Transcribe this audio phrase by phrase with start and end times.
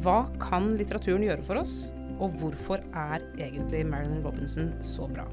[0.00, 1.90] Hva kan litteraturen gjøre for oss,
[2.24, 5.26] og hvorfor er egentlig Marilyn Robinson så bra?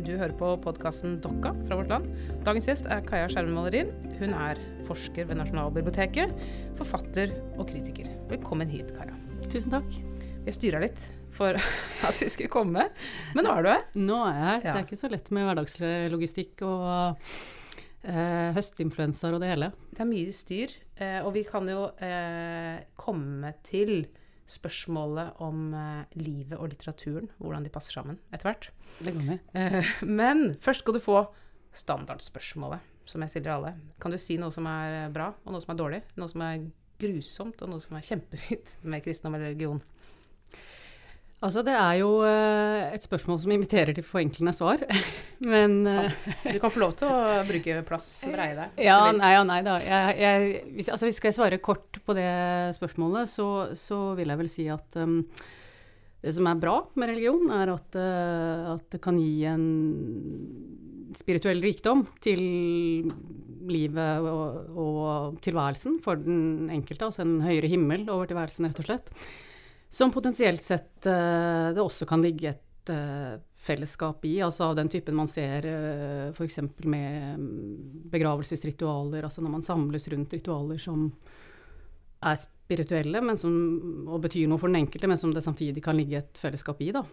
[0.00, 2.08] Du hører på podkasten Dokka fra Vårt Land.
[2.42, 3.92] Dagens gjest er Kaja Skjermen Malerin.
[4.18, 4.58] Hun er
[4.88, 6.34] forsker ved Nasjonalbiblioteket,
[6.80, 8.10] forfatter og kritiker.
[8.32, 9.14] Velkommen hit, Kaja.
[9.46, 9.86] Tusen takk.
[9.92, 11.06] Vi har styra litt
[11.36, 11.54] for
[12.08, 12.88] at du skulle komme,
[13.36, 13.88] men nå er du her.
[14.02, 14.60] Nå er jeg her.
[14.64, 14.72] Ja.
[14.72, 17.22] Det er ikke så lett med hverdagslogistikk og
[18.02, 19.70] eh, høstinfluensaer og det hele.
[19.94, 24.04] Det er mye styr, eh, og vi kan jo eh, komme til
[24.50, 28.70] spørsmålet om eh, livet og litteraturen, hvordan de passer sammen etter hvert.
[28.98, 29.38] Det kan vi.
[29.58, 31.22] Eh, men først skal du få
[31.76, 33.74] standardspørsmålet, som jeg stiller alle.
[34.02, 36.02] Kan du si noe som er bra, og noe som er dårlig?
[36.18, 36.64] Noe som er
[37.00, 39.82] grusomt, og noe som er kjempefint med kristendom eller religion?
[41.40, 44.82] Altså, det er jo eh, et spørsmål som inviterer til forenklende svar,
[45.52, 46.44] men eh, Sant.
[46.44, 48.82] Du kan få lov til å bruke plass og breie deg.
[48.84, 49.78] Ja, nei ja, nei da.
[49.80, 52.28] Jeg, jeg, hvis, altså, hvis skal jeg svare kort på det
[52.76, 55.22] spørsmålet, så, så vil jeg vel si at um,
[56.20, 59.66] det som er bra med religion, er at, uh, at det kan gi en
[61.16, 62.42] spirituell rikdom til
[63.70, 68.92] livet og, og tilværelsen for den enkelte, altså en høyere himmel over tilværelsen, rett og
[68.92, 69.14] slett.
[69.90, 74.88] Som potensielt sett eh, det også kan ligge et eh, fellesskap i, altså av den
[74.88, 76.62] typen man ser uh, f.eks.
[76.88, 81.10] med mm, begravelsesritualer, altså når man samles rundt ritualer som
[82.24, 83.52] er spirituelle som,
[84.08, 86.88] og betyr noe for den enkelte, men som det samtidig kan ligge et fellesskap i.
[86.96, 87.04] Da.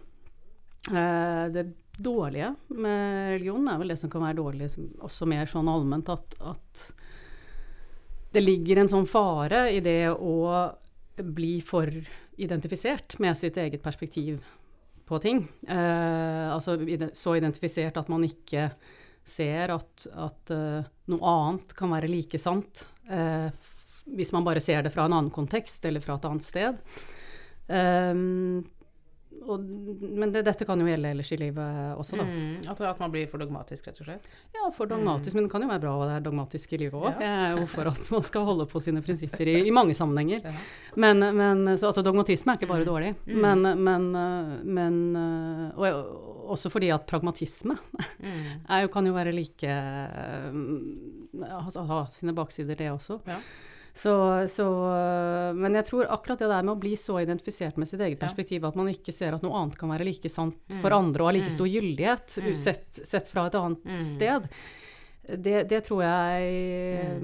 [0.88, 1.66] Eh, det
[1.98, 4.70] dårlige med religion er vel det som kan være dårlig
[5.04, 6.88] også mer sånn allment, at, at
[8.32, 10.36] det ligger en sånn fare i det å
[11.24, 11.90] bli for
[12.38, 14.40] identifisert med sitt eget perspektiv
[15.08, 15.42] på ting.
[15.68, 16.76] Eh, altså
[17.16, 18.68] så identifisert at man ikke
[19.28, 23.50] ser at, at uh, noe annet kan være like sant eh,
[24.16, 26.78] hvis man bare ser det fra en annen kontekst eller fra et annet sted.
[27.68, 28.64] Um,
[29.46, 29.64] og,
[30.18, 32.24] men det, dette kan jo gjelde ellers i livet også, da.
[32.28, 34.26] Mm, at, at man blir for dogmatisk, rett og slett.
[34.56, 37.08] Ja, for dogmatisk, men det kan jo være bra å være dogmatisk i livet òg.
[37.20, 37.28] Ja.
[37.28, 40.42] Jeg er jo for at man skal holde på sine prinsipper i, i mange sammenhenger.
[40.48, 40.54] Ja.
[40.96, 42.90] Men, men så, altså, dogmatisme er ikke bare Mm.
[42.90, 43.14] dårlig.
[43.26, 43.40] Mm.
[43.44, 44.10] Men, men,
[44.64, 44.98] men
[45.76, 47.76] Og også fordi at pragmatisme
[48.18, 48.64] Mm.
[48.82, 49.68] jo, kan jo være like
[51.42, 53.20] altså, Ha sine baksider, det også.
[53.28, 53.36] Ja.
[53.98, 54.12] Så,
[54.46, 54.64] så,
[55.58, 58.62] men jeg tror akkurat det der med å bli så identifisert med sitt eget perspektiv
[58.68, 60.80] at man ikke ser at noe annet kan være like sant Mm.
[60.84, 61.56] for andre og ha like Mm.
[61.56, 62.54] stor gyldighet Mm.
[62.56, 64.46] sett, sett fra et annet sted,
[65.28, 67.18] det, det tror jeg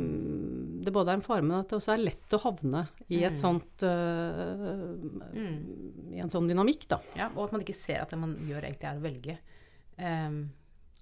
[0.85, 3.39] det både er en fare, men at det også er lett å havne i et
[3.39, 4.99] sånt uh.
[6.13, 6.99] I en sånn dynamikk, da.
[7.19, 9.39] Ja, og at man ikke ser at det man gjør, egentlig er å velge.
[9.99, 10.43] Ehm,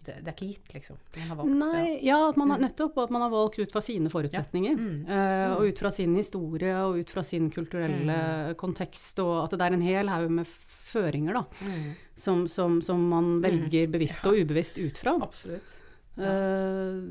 [0.04, 0.96] det, det er ikke gitt, liksom.
[1.16, 1.54] Man har valgt.
[1.60, 2.96] Nei, ja, at man har, nettopp.
[2.96, 4.76] Og at man har valgt ut fra sine forutsetninger.
[4.78, 4.96] Mm.
[5.06, 5.68] Uh, og Mm.
[5.70, 9.82] ut fra sin historie og ut fra sin kulturelle kontekst, og at det er en
[9.86, 10.46] hel haug med
[10.92, 11.92] føringer da, Mm.
[12.14, 13.42] som, som, som man Mm.
[13.42, 15.14] velger bevisst og ubevisst ut fra.
[15.22, 15.78] Absolutt.
[16.18, 17.02] Eh,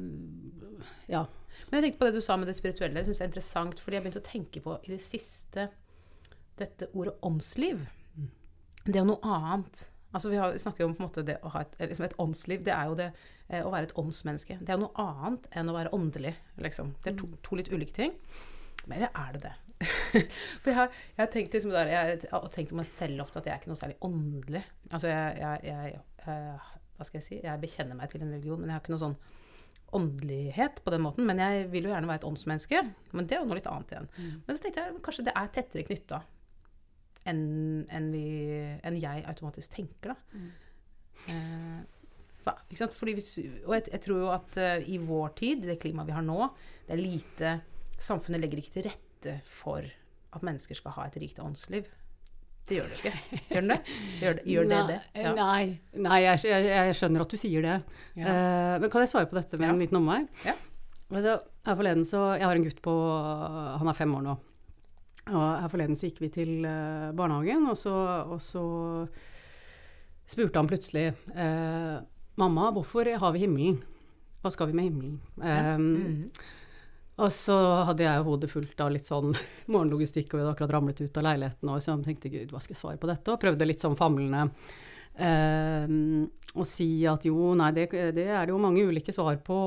[1.09, 1.25] ja.
[1.71, 2.99] Men jeg tenkte på det du sa med det spirituelle.
[2.99, 5.69] Det syns jeg er interessant, fordi jeg begynte å tenke på i det siste
[6.59, 7.85] dette ordet åndsliv.
[8.17, 8.27] Mm.
[8.85, 9.85] Det er noe annet.
[10.11, 12.15] Altså Vi har, snakker jo om på en måte det å ha et, liksom et
[12.19, 12.63] åndsliv.
[12.67, 13.09] Det er jo det
[13.47, 14.57] eh, å være et åndsmenneske.
[14.59, 16.33] Det er jo noe annet enn å være åndelig.
[16.63, 16.95] liksom.
[17.03, 18.17] Det er to, to litt ulike ting.
[18.89, 19.53] Men er det det?
[20.61, 23.41] For jeg har, jeg har tenkt liksom der, jeg har tenkt om meg selv ofte
[23.41, 24.63] at jeg er ikke noe særlig åndelig.
[24.89, 27.39] Altså jeg, jeg, eh, Hva skal jeg si?
[27.45, 29.17] Jeg bekjenner meg til en religion, men jeg har ikke noe sånn
[29.91, 31.25] åndelighet på den måten.
[31.27, 32.83] Men jeg vil jo gjerne være et åndsmenneske.
[33.15, 34.11] Men det er jo noe litt annet igjen.
[34.45, 36.21] Men så tenkte jeg kanskje det er tettere knytta
[37.29, 40.41] enn en en jeg automatisk tenker, da.
[41.29, 41.81] Eh,
[42.41, 42.57] for,
[43.05, 43.35] hvis,
[43.67, 46.49] og jeg, jeg tror jo at eh, i vår tid, det klimaet vi har nå,
[46.87, 47.57] det er lite
[48.01, 51.85] Samfunnet legger ikke til rette for at mennesker skal ha et rikt åndsliv.
[52.65, 53.11] Det gjør det ikke.
[53.51, 53.77] Gjør det?
[54.21, 54.97] Gjør det, gjør det, det?
[55.13, 57.75] Nei, nei, nei jeg, jeg, jeg skjønner at du sier det.
[58.17, 58.25] Ja.
[58.25, 59.75] Uh, men kan jeg svare på dette med Ja.
[59.75, 60.23] en liten omvei?
[60.47, 60.55] Ja.
[61.11, 61.35] Altså,
[61.67, 62.91] her forleden så Jeg har en gutt på
[63.81, 64.35] Han er fem år nå.
[65.29, 67.93] Og her forleden så gikk vi til eh, barnehagen, og så,
[68.25, 68.63] og så
[70.31, 71.99] spurte han plutselig eh,
[72.41, 73.77] Mamma, hvorfor har vi himmelen?
[74.41, 75.19] Hva skal vi med himmelen?
[75.37, 75.75] Ja.
[75.75, 76.29] Um, Mm.
[77.21, 79.35] og så hadde jeg hodet fullt av litt sånn
[79.73, 82.73] morgenlogistikk, og vi hadde akkurat ramlet ut av leiligheten, og så tenkte gud, hva skal
[82.73, 83.29] jeg svare på dette?
[83.35, 84.47] Og prøvde litt sånn famlende
[85.21, 85.91] eh,
[86.55, 87.85] å si at jo, nei, det,
[88.15, 89.59] det er det jo mange ulike svar på.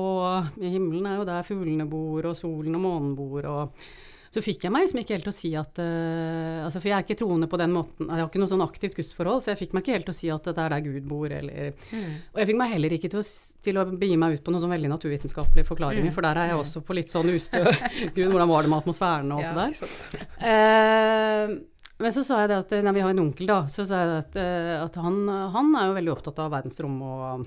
[0.59, 3.87] I himmelen er jo der fuglene bor, og solen og månen bor, og
[4.35, 6.95] så fikk jeg meg liksom ikke helt til å si at uh, altså For jeg
[6.97, 9.61] er ikke troende på den måten, jeg har ikke noe sånn aktivt gudsforhold, så jeg
[9.61, 12.09] fikk meg ikke helt til å si at det er der Gud bor, eller mm.
[12.33, 13.25] Og jeg fikk meg heller ikke til å,
[13.67, 16.15] til å begi meg ut på noen sånn veldig naturvitenskapelige forklaringer, mm.
[16.17, 16.63] for der er jeg mm.
[16.65, 17.63] også på litt sånn ustø
[18.17, 18.33] grunn.
[18.33, 20.27] Hvordan var det med atmosfæren og alt det der?
[20.43, 21.55] Uh,
[22.03, 24.19] men så sa jeg det at når vi har en onkel, da, så sa jeg
[24.25, 24.41] at,
[24.81, 25.21] at han,
[25.55, 27.45] han, er jo veldig opptatt av verdensrom og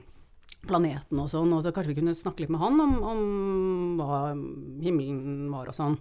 [0.68, 3.22] planeten og sånn, og så kanskje vi kunne snakke litt med han om, om
[4.00, 6.00] hva himmelen var og sånn.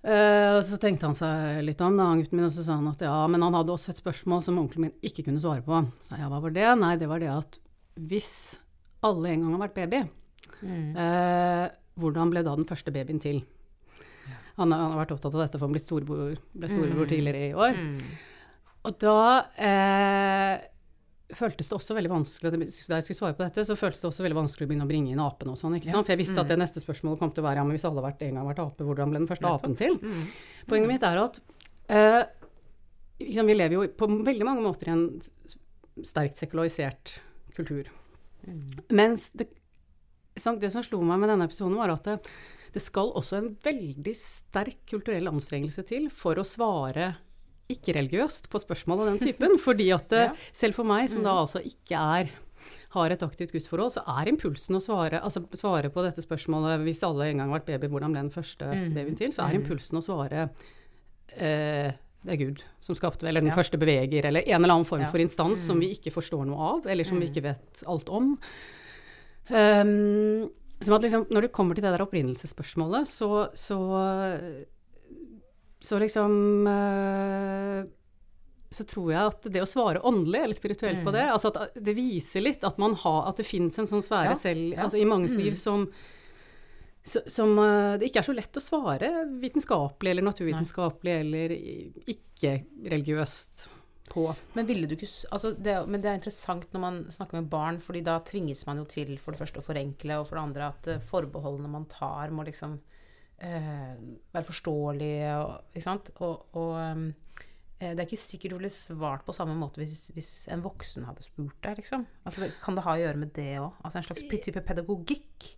[0.00, 2.88] Uh, og så tenkte han seg litt om, da, gutten min, og så sa han
[2.88, 5.82] at ja, men han hadde også et spørsmål som onkelen min ikke kunne svare på.
[6.06, 6.64] Så ja, hva var det?
[6.80, 7.60] Nei, det var det at
[8.00, 8.32] hvis
[9.04, 10.00] alle en gang har vært baby,
[10.62, 10.88] mm.
[10.96, 11.66] uh,
[12.00, 13.42] hvordan ble da den første babyen til?
[14.24, 14.40] Ja.
[14.62, 17.12] Han, han, har vært opptatt av dette, for han ble storebror, ble storebror mm.
[17.12, 17.76] tidligere i år.
[17.76, 18.50] Mm.
[18.88, 19.20] Og da
[19.60, 20.54] uh,
[21.36, 24.24] føltes det også veldig vanskelig da jeg skulle svare på dette, så føltes det også
[24.24, 25.76] veldig vanskelig å begynne å bringe inn apene og sånn.
[25.78, 26.06] ikke sant?
[26.06, 26.42] For jeg visste mm.
[26.42, 28.40] at det neste spørsmålet kom til å være ja, men hvis alle har vært, en
[28.40, 29.96] gang vært ape, hvordan ble den første apen til?
[30.00, 30.26] Mm.
[30.70, 31.40] Poenget mitt er at
[31.94, 32.20] uh,
[33.22, 35.06] liksom, vi lever jo på veldig mange måter i en
[36.06, 37.16] sterkt sekularisert
[37.56, 37.90] kultur.
[38.46, 38.62] Mm.
[38.96, 39.50] Mens det,
[40.38, 42.18] sant, det, som slo meg med denne episoden, var at det,
[42.74, 47.14] det skal også en veldig sterk kulturell anstrengelse til for å svare
[47.74, 49.56] ikke-religiøst på spørsmål av den typen.
[49.66, 50.30] fordi at ja.
[50.52, 51.42] selv for meg, som da mm.
[51.46, 52.32] altså ikke er
[52.90, 57.04] har et aktivt gudsforhold, så er impulsen å svare, altså svare på dette spørsmålet Hvis
[57.06, 58.88] alle en gang har vært baby, hvordan ble den første mm.
[58.96, 59.34] babyen til?
[59.34, 59.60] Så er mm.
[59.62, 60.48] impulsen å svare
[61.38, 63.56] eh, det er Gud som skapte, eller den ja.
[63.56, 65.10] første beveger, eller en eller annen form ja.
[65.12, 65.66] for instans mm.
[65.70, 68.34] som vi ikke forstår noe av, eller som vi ikke vet alt om.
[69.48, 70.50] Um,
[70.84, 73.78] som at liksom, når det kommer til det der opprinnelsesspørsmålet, så, så
[75.80, 77.88] så liksom uh,
[78.70, 81.06] så tror jeg at det å svare åndelig eller spirituelt mm.
[81.08, 84.04] på det, altså at det viser litt at, man har, at det fins en sånn
[84.04, 84.84] sfære ja, selv ja.
[84.84, 85.56] Altså i manges mm.
[85.58, 85.88] som,
[87.02, 89.10] som uh, det ikke er så lett å svare
[89.42, 91.24] vitenskapelig eller naturvitenskapelig Nei.
[91.24, 91.56] eller
[92.14, 93.66] ikke-religiøst
[94.10, 94.28] på.
[94.54, 97.82] Men ville du ikke altså det, Men det er interessant når man snakker med barn,
[97.82, 100.70] fordi da tvinges man jo til for det første å forenkle, og for det andre
[100.70, 102.78] at forbeholdene man tar, må liksom
[103.46, 103.96] eh,
[104.34, 106.12] være forståelige, og, ikke sant.
[106.20, 107.08] Og, og um,
[107.80, 111.24] det er ikke sikkert du ville svart på samme måte hvis, hvis en voksen hadde
[111.24, 112.04] spurt deg, liksom.
[112.28, 113.72] Altså, kan det ha å gjøre med det òg?
[113.80, 115.54] Altså en slags type pedagogikk?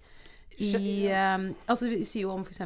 [0.60, 2.60] I, um, altså Vi sier jo om f.eks.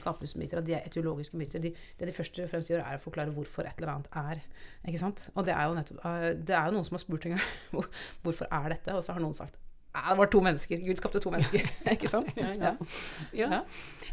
[0.00, 1.62] skapelsesmyter at de er etiologiske myter.
[1.62, 4.42] De, det de først og fremst gjør, er å forklare hvorfor et eller annet er.
[4.88, 5.28] Ikke sant?
[5.34, 7.84] Og det er jo, nettopp, uh, det er jo noen som har spurt en gang
[8.24, 9.60] hvorfor er dette, og så har noen sagt
[10.10, 10.82] det var to mennesker.
[10.84, 11.64] Gud skapte to mennesker.
[11.94, 12.30] ikke sant?
[12.36, 12.74] Ja, ja.
[13.32, 13.62] ja.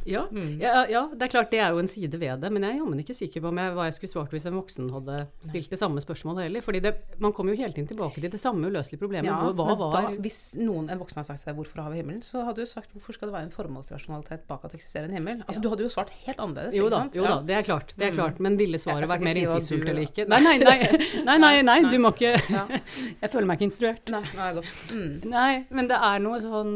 [0.06, 0.62] Ja, mm.
[0.62, 2.78] ja, ja, det er klart det er jo en side ved det, men jeg er
[2.78, 5.16] jammen ikke sikker på jeg, hva jeg skulle svart hvis en voksen hadde
[5.48, 6.62] stilt det samme spørsmålet heller.
[6.62, 6.92] fordi det,
[7.24, 9.32] man kommer jo hele tiden tilbake til det samme uløselige problemet.
[9.58, 12.46] Hva, var da, hvis noen, en voksen har sagt seg 'hvorfor har vi himmelen', så
[12.46, 15.42] hadde du sagt 'hvorfor skal det være en formålsrasjonalitet bak at det eksisterer en himmel'?
[15.48, 16.78] Altså, Du hadde jo svart helt annerledes.
[16.78, 17.96] Jo da, jo da det er klart.
[17.98, 18.20] Det er mm.
[18.20, 20.28] klart men ville svaret vært mer innsiktsfullt eller ikke?
[20.30, 20.78] Nei, nei, nei,
[21.26, 22.36] nei, nei, nei, du må ikke
[23.24, 24.14] Jeg føler meg ikke instruert.
[24.14, 24.76] Nei, nei, godt.
[24.94, 25.30] Mm.
[25.34, 26.74] nei men det er noe sånn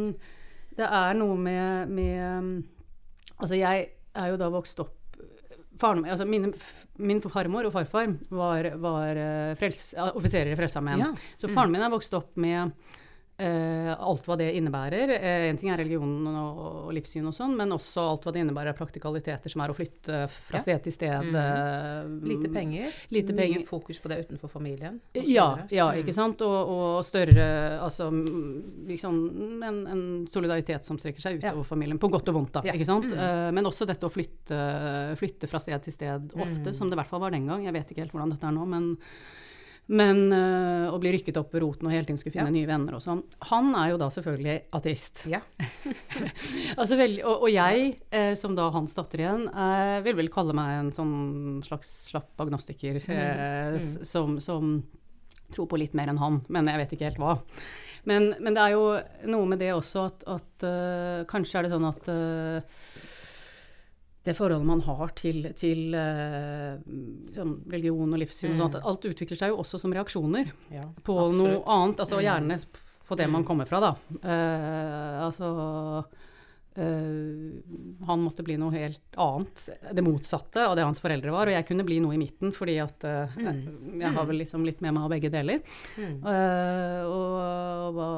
[0.79, 2.63] Det er noe med, med
[3.39, 4.95] Altså, jeg er jo da vokst opp
[5.79, 6.51] faren, altså mine,
[6.99, 10.99] Min farmor og farfar var, var uh, frels, offiserer i Frelsesarmeen.
[10.99, 11.13] Ja.
[11.39, 11.77] Så faren mm.
[11.77, 12.73] min er vokst opp med
[13.39, 15.13] Uh, alt hva det innebærer.
[15.15, 16.57] Uh, en ting er religionen og,
[16.89, 19.75] og livssyn og sånn, men også alt hva det innebærer av praktikaliteter, som er å
[19.77, 20.63] flytte fra ja.
[20.65, 21.29] sted til sted.
[21.29, 21.37] Mm.
[21.37, 22.97] Uh, lite penger.
[23.15, 24.99] Lite Mye fokus på det utenfor familien.
[25.15, 26.01] Ja, ja mm.
[26.03, 26.43] ikke sant.
[26.43, 27.47] Og, og, større
[27.79, 28.09] Altså
[28.89, 29.15] liksom
[29.63, 31.67] en, en, solidaritet som strekker seg utover ja.
[31.71, 32.01] familien.
[32.01, 32.67] På godt og vondt, da.
[32.67, 32.75] Ja.
[32.75, 33.07] ikke sant.
[33.09, 33.55] Mm.
[33.55, 34.57] men også dette å flytte,
[35.19, 36.75] flytte, fra sted til sted ofte, mm.
[36.75, 37.63] som det i hvert fall var den gang.
[37.63, 38.91] Jeg vet ikke helt hvordan dette er nå, men
[39.89, 42.53] men øh, å bli rykket opp ved roten og hele tiden skulle finne ja.
[42.53, 43.23] nye venner og sånn.
[43.49, 45.23] Han er jo da selvfølgelig ateist.
[45.31, 45.39] Ja.
[46.79, 50.53] altså, vel, og, og, jeg, eh, som da hans datter igjen, eh, vil vel kalle
[50.57, 51.15] meg en sånn
[51.65, 53.15] slags slapp agnostiker mm.
[53.19, 54.05] Eh, mm.
[54.05, 54.77] Som, som,
[55.49, 57.35] tror på litt mer enn han, men jeg vet ikke helt hva.
[58.09, 58.83] Men, men det er jo
[59.33, 62.83] noe med det også at, at uh, kanskje er det sånn at uh,
[64.23, 66.75] det forholdet man har til, til uh,
[67.71, 68.79] religion og livssyn og sånt.
[68.81, 68.87] Mm.
[68.91, 71.39] Alt utvikler seg jo også som reaksjoner ja, på absolutt.
[71.39, 72.03] noe annet.
[72.03, 72.23] Altså mm.
[72.27, 72.59] gjerne
[73.09, 73.47] på det man mm.
[73.47, 73.93] kommer fra, da.
[74.19, 75.47] Uh, altså
[76.03, 76.83] uh,
[78.11, 81.47] Han måtte bli noe helt annet, det motsatte av det hans foreldre var.
[81.47, 83.99] Og jeg kunne bli noe i midten, fordi at mm.
[84.03, 85.63] jeg har vel liksom litt med meg av begge deler.
[85.95, 86.17] Mm.
[87.07, 87.35] og,
[87.87, 88.09] og hva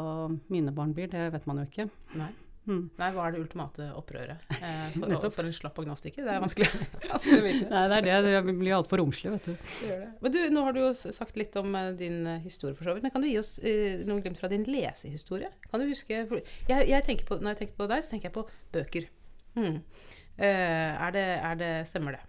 [0.49, 1.91] mine barn blir, det vet man jo ikke.
[2.17, 2.33] Nei.
[2.69, 2.81] Mm.
[2.93, 6.25] Nei, hva er det ultimate opprøret eh, for, for, en slapp agnostiker?
[6.27, 6.67] Det er vanskelig,
[7.09, 7.69] vanskelig å vite.
[7.71, 8.33] Nei, det er det.
[8.35, 9.55] Det blir altfor romslig, vet du.
[9.81, 10.09] Det det.
[10.21, 12.95] Men du, nå har du jo sagt litt om uh, din uh, historie, for så
[12.95, 13.07] vidt.
[13.07, 15.49] Men kan du gi oss eh, noen glimt fra din lesehistorie?
[15.71, 18.45] Kan du huske jeg, jeg på, Når jeg tenker på deg, så tenker jeg på
[18.77, 19.09] bøker.
[19.57, 19.81] Mm.
[20.37, 22.25] Eh, er det, er det, stemmer det?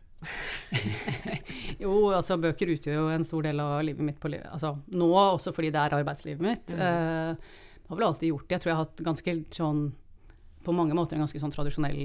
[1.83, 5.53] jo, altså bøker utgjør jo en stor del av livet mitt på, altså, nå, også
[5.53, 6.73] fordi det er arbeidslivet mitt.
[6.73, 6.87] Mm.
[6.87, 8.55] Eh, jeg har vel alltid gjort det.
[8.55, 9.83] Jeg tror jeg har hatt ganske sånn
[10.65, 11.99] på mange måter en ganske sånn tradisjonell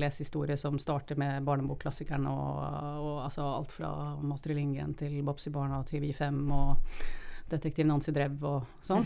[0.00, 2.50] lesehistorie som starter med barnebokklassikeren og,
[3.02, 6.76] og altså alt fra Master Lindgren til Bobsy-barna til Vi fem og
[7.50, 9.04] detektiv Nancy Drev og sånn.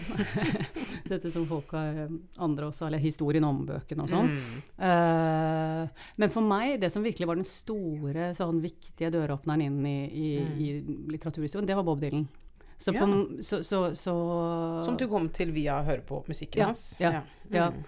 [1.12, 2.06] Dette som folk har
[2.40, 4.30] andre også, eller historien om bøkene og sånn.
[4.32, 4.60] Mm.
[4.80, 9.98] Uh, men for meg, det som virkelig var den store, sånn viktige døråpneren inn i,
[10.08, 10.54] i, mm.
[10.56, 10.70] i
[11.12, 12.24] litteraturhistorien, det var Bob Dylan.
[12.80, 13.04] Så ja.
[13.04, 14.14] på, så, så, så,
[14.86, 16.84] som du kom til via å høre på musikken ja, hans?
[17.02, 17.18] Ja.
[17.52, 17.66] ja.
[17.74, 17.82] Mm.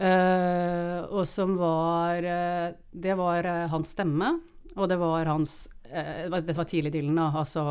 [0.00, 4.30] Uh, og som var uh, Det var hans stemme,
[4.72, 7.26] og det var hans Dette var tidlig Dylan, da.
[7.40, 7.62] Altså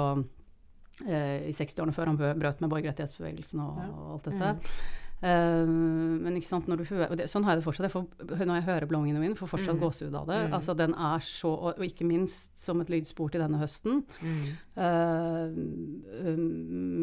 [0.99, 3.85] i 60-årene før han brøt med borgerrettighetsbevegelsen og, ja.
[3.87, 4.49] og alt dette.
[4.57, 5.05] Mm.
[5.19, 7.89] Uh, men ikke sant, når du hører, det, sånn har jeg det fortsatt.
[7.89, 8.05] Jeg får,
[8.47, 9.81] når jeg hører 'Blowing min får fortsatt mm.
[9.81, 10.37] gåsehud av det.
[10.47, 10.53] Mm.
[10.55, 14.05] Altså, den er så, og, ikke minst som et lydspor til denne høsten.
[14.23, 14.45] Mm.
[14.79, 15.49] Uh,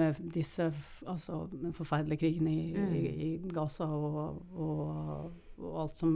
[0.00, 0.70] med disse
[1.04, 2.94] altså, den forferdelige krigen i, mm.
[2.96, 6.14] i, i Gaza og, og, og, alt som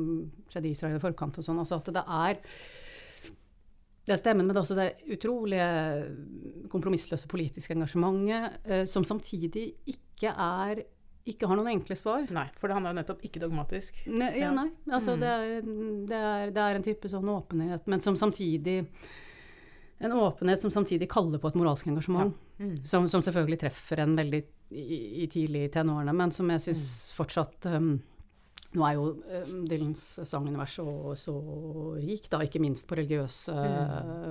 [0.48, 1.60] skjedde i Israel i forkant og sånn.
[1.60, 2.40] Altså at det er
[4.08, 5.68] det er stemmen, men det er også det utrolige
[6.72, 10.80] kompromissløse politiske engasjementet, uh, som samtidig ikke er
[11.28, 12.24] ikke har noen enkle svar.
[12.32, 13.98] Nei, for han er jo nettopp ikke dogmatisk.
[14.08, 14.68] Ne, ja, nei.
[14.90, 15.20] Altså, mm.
[15.20, 15.66] det, er,
[16.08, 18.82] det, er, det, er, en type sånn åpenhet, men som samtidig
[20.00, 22.32] En åpenhet som samtidig kaller på et moralsk engasjement.
[22.56, 22.64] Ja.
[22.64, 22.76] Mm.
[22.88, 24.38] Som, som, selvfølgelig treffer en veldig
[24.70, 27.16] i, i tidlig tenårene, men som jeg syns mm.
[27.18, 27.90] fortsatt um,
[28.78, 30.86] nå er jo uh, Dylans sangunivers så,
[31.20, 31.34] så
[31.98, 34.30] rik, da, ikke minst på religiøse uh,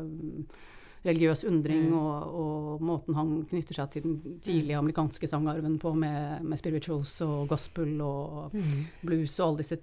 [1.05, 1.95] religiøs undring mm.
[1.95, 4.83] og, og, måten han knytter seg til den tidlige mm.
[4.83, 8.73] amerikanske sangarven på, med, med spirituals og gospel og mm.
[9.05, 9.79] blues og alle disse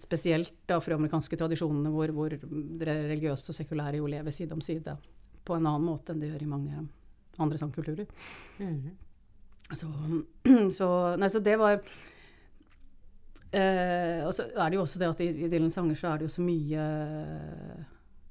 [0.00, 4.96] spesielt afroamerikanske tradisjonene hvor, hvor det religiøse og sekulære jo lever side om side
[5.44, 6.86] på en annen måte enn det gjør i mange
[7.40, 8.06] andre sangkulturer.
[8.60, 8.90] Mm.
[9.74, 9.90] Så,
[10.78, 11.82] så, nei, så det var
[13.50, 16.20] Uh, og så er det jo også det at i, i Dylans sanger så er
[16.20, 16.82] det jo så mye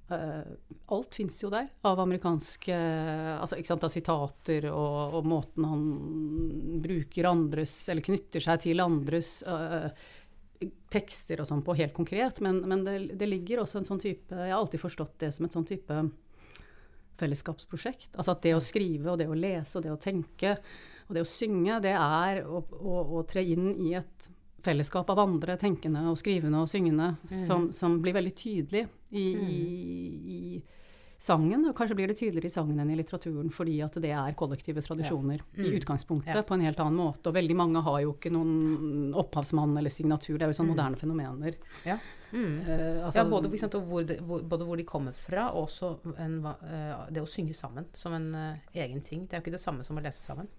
[0.10, 5.84] Alt fins jo der av amerikanske altså, ikke sant, av sitater og, og, måten han
[6.82, 9.92] bruker andres Eller knytter seg til andres uh,
[10.92, 12.42] tekster og sånn på, helt konkret.
[12.44, 15.48] Men, men det, det, ligger også en sånn type Jeg har alltid forstått det som
[15.48, 16.02] et sånn type
[17.20, 18.14] fellesskapsprosjekt.
[18.16, 20.58] Altså at det å skrive og det å lese og det å tenke
[21.10, 24.30] og det å synge, det er å, å, å tre inn i et
[24.64, 27.38] fellesskap av andre tenkende og skrivende og syngende mm.
[27.46, 29.48] som, som, blir veldig tydelig i, mm.
[29.48, 30.62] i, i,
[31.20, 31.66] sangen.
[31.68, 34.84] Og kanskje blir det tydeligere i sangen enn i litteraturen fordi at det er kollektive
[34.86, 35.48] tradisjoner ja.
[35.58, 35.66] mm.
[35.66, 36.46] i utgangspunktet ja.
[36.48, 37.28] på en helt annen måte.
[37.32, 40.38] Og veldig mange har jo ikke noen opphavsmann eller signatur.
[40.38, 40.78] Det er jo sånne mm.
[40.78, 41.60] moderne fenomener.
[41.88, 42.00] Ja.
[42.30, 45.96] Uh, altså, ja, både, eksempel, hvor de, hvor, både, hvor de, kommer fra, og også
[46.22, 49.26] en, uh, det å synge sammen som en uh, egen ting.
[49.26, 50.50] Det er jo ikke det samme som å lese sammen.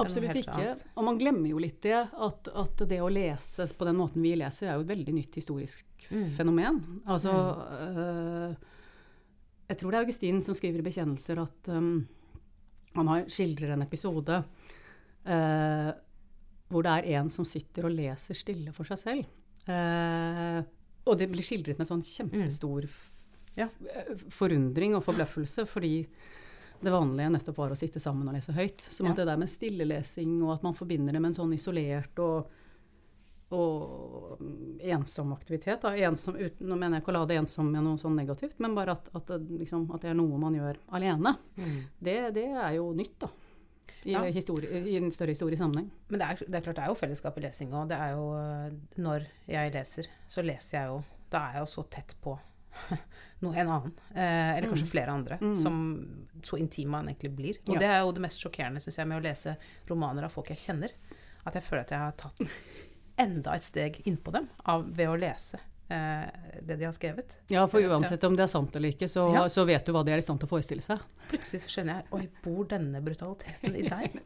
[0.00, 0.54] Absolutt ikke.
[0.58, 0.84] Annet.
[0.98, 4.34] Og man glemmer jo litt det, at, at, det å lese på den måten vi
[4.38, 6.30] leser, er jo et veldig nytt historisk mm.
[6.38, 6.80] fenomen.
[7.06, 8.00] Altså mm.
[8.02, 8.56] øh,
[9.70, 11.92] Jeg tror det er Augustin som skriver i bekjennelser at um,
[12.94, 15.90] han har, skildrer en episode øh,
[16.72, 19.32] hvor det er en som sitter og leser stille for seg selv.
[19.64, 20.60] Uh,
[21.06, 23.60] og det blir skildret med sånn kjempestor mm.
[23.60, 23.68] ja.
[24.32, 26.00] forundring og forbløffelse, fordi
[26.80, 28.84] det vanlige nettopp var å sitte sammen og lese høyt.
[28.90, 29.14] Som ja.
[29.14, 32.50] at det der med stillelesing, og at man forbinder det med en sånn isolert og,
[33.54, 34.42] og
[34.82, 35.84] ensom aktivitet.
[35.84, 35.94] Da.
[36.08, 38.76] Ensom, uten, nå mener jeg ikke å la det ensom med noe sånn negativt, men
[38.76, 41.36] bare at, at, liksom, at det er noe man gjør alene.
[41.56, 41.80] Mm.
[41.98, 43.32] Det, det, er jo nytt, da.
[44.04, 44.20] I, ja.
[44.28, 45.88] historie, I, en større historisk sammenheng.
[46.12, 47.86] Men det er, det er, klart det er jo fellesskap i lesing òg.
[47.88, 48.26] Det er jo
[49.00, 50.98] Når jeg leser, så leser jeg jo
[51.32, 52.34] Da er jeg jo så tett på
[53.44, 53.92] noe en annen.
[54.14, 54.92] Eh, eller kanskje mm.
[54.92, 55.38] flere andre.
[55.40, 55.56] Mm.
[55.56, 55.76] Som
[56.44, 57.60] så intim man egentlig blir.
[57.66, 57.82] Og ja.
[57.82, 59.56] det er jo det mest sjokkerende synes jeg, med å lese
[59.90, 60.96] romaner av folk jeg kjenner.
[61.44, 62.42] At jeg føler at jeg har tatt
[63.20, 65.60] enda et steg innpå dem av, ved å lese
[65.92, 66.24] eh,
[66.62, 67.38] det de har skrevet.
[67.52, 69.44] Ja, for uansett om det er sant eller ikke, så, ja.
[69.52, 71.02] så, vet du hva de er i stand til å forestille seg.
[71.30, 74.18] Plutselig så skjønner jeg Oi, bor denne brutaliteten i deg?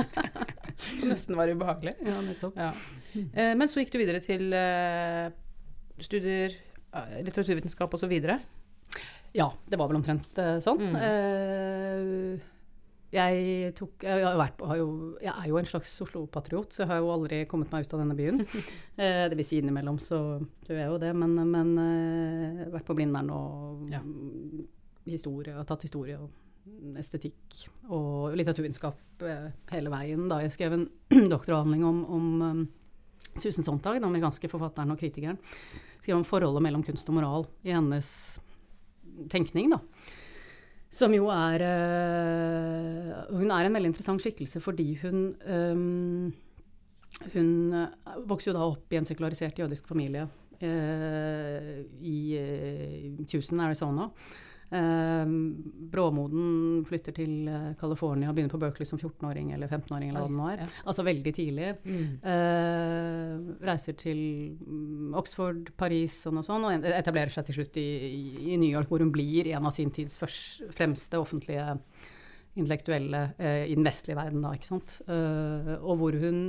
[0.00, 1.98] det nesten var ubehagelig.
[2.06, 2.58] Ja, nettopp.
[2.58, 2.72] Ja.
[3.14, 5.28] Eh, men så gikk du videre til eh,
[6.00, 6.56] studier
[6.92, 8.14] litteraturvitenskap osv.?
[9.32, 10.90] Ja, det var vel omtrent uh, sånn.
[10.90, 10.96] Mm.
[10.98, 12.48] Uh,
[13.14, 14.88] jeg, tok, jeg, vært, jo,
[15.22, 18.02] jeg, er jo en slags Oslo-patriot, så jeg har jo aldri kommet meg ut av
[18.02, 18.42] denne byen.
[19.30, 20.20] det vil si innimellom, så
[20.66, 21.10] gjør jeg jo det.
[21.18, 24.02] Men, men uh, vært på Blindern og ja.
[25.06, 29.22] historie, har tatt historie og estetikk og litteraturvitenskap
[29.72, 30.26] hele veien.
[30.30, 30.88] Da jeg skrev en
[31.34, 32.66] doktoravhandling om, om um,
[33.38, 35.38] Susan Sontag, den amerikanske forfatteren og kritikeren
[36.00, 38.10] skriver om forholdet mellom kunst og moral i hennes
[39.30, 39.80] tenkning, da.
[40.90, 46.32] Som jo er øh, Hun er en veldig interessant skikkelse fordi hun øh,
[47.34, 47.50] Hun
[48.26, 50.26] vokser jo da opp i en sekularisert jødisk familie
[50.62, 54.08] øh, i Tucson, Arizona.
[54.70, 55.32] Ehm,
[55.90, 60.12] bråmoden flytter til uh, California og begynner på Berkeley som 14-åring eller 15-åring.
[60.12, 60.76] eller hva det nå er.
[60.84, 61.72] Altså veldig tidlig.
[61.82, 62.04] Mm.
[62.22, 64.20] Uh, reiser til
[64.62, 67.88] um, Oxford, Paris og noe sånt, og etablerer seg til slutt i,
[68.52, 71.66] i, New York, hvor hun blir en av sin tids først, fremste offentlige
[72.58, 74.42] intellektuelle eh, i den vestlige verden.
[74.42, 74.96] Da, ikke sant?
[75.06, 76.40] og hvor hun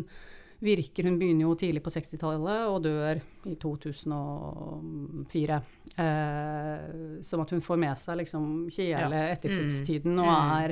[0.62, 3.15] virker Hun begynner jo tidlig på 60-tallet og dør
[3.50, 5.62] i 2004.
[6.01, 6.82] Eh,
[7.25, 8.44] som at hun får med seg liksom
[8.77, 9.32] hele ja.
[9.34, 10.22] etterkrigstiden mm.
[10.22, 10.38] og mm.
[10.62, 10.70] er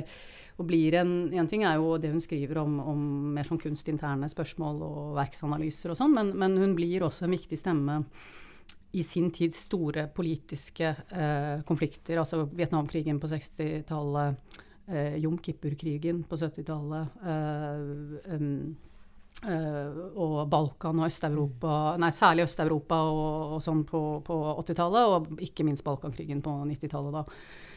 [0.60, 3.00] og blir en, en ting er jo det hun skriver om, om
[3.34, 7.56] mer sånn kunstinterne spørsmål og verksanalyser og sånn, men, men, hun blir også en viktig
[7.56, 8.02] stemme
[8.92, 14.58] i sin tids store politiske eh, konflikter, altså Vietnamkrigen på 60-tallet,
[14.90, 18.74] eh, Jom Kippur-krigen på 70-tallet, eh, um,
[19.40, 25.64] og Balkan og Øst-Europa, nei særlig Øst-Europa og, og, sånn på, på 80-tallet, og ikke
[25.64, 27.22] minst Balkankrigen på 90-tallet da.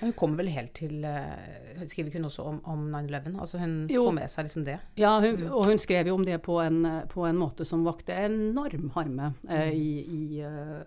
[0.02, 3.38] Hun kommer vel helt til uh, Skriver ikke hun også om, om 9-11?
[3.38, 4.76] Altså hun jo, får med seg liksom det?
[5.00, 5.54] Ja, hun, mm.
[5.54, 6.82] og hun skrev jo om det på en,
[7.14, 10.84] på en måte som vakte enorm harme eh, i, i, uh,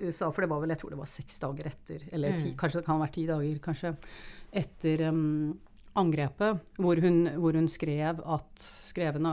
[0.00, 2.56] USA, for det var vel, jeg tror det var seks dager etter, eller ti, mm.
[2.58, 3.94] kanskje det kan ha vært ti dager, kanskje,
[4.64, 5.52] etter um,
[5.98, 9.26] angrepet, hvor hun, hvor hun, skrev at Skrev en,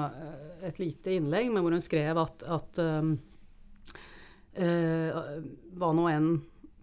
[0.65, 3.12] et lite innlegg, men hvor hun skrev at, at um,
[4.58, 5.20] uh,
[5.77, 6.32] hva nå enn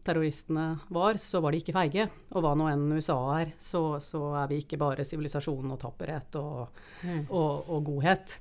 [0.06, 2.06] terroristene var, så var de ikke feige.
[2.38, 6.38] Og hva nå enn USA er, så, så er vi ikke bare sivilisasjon og tapperhet
[6.38, 7.24] og, mm.
[7.26, 8.38] og, og godhet.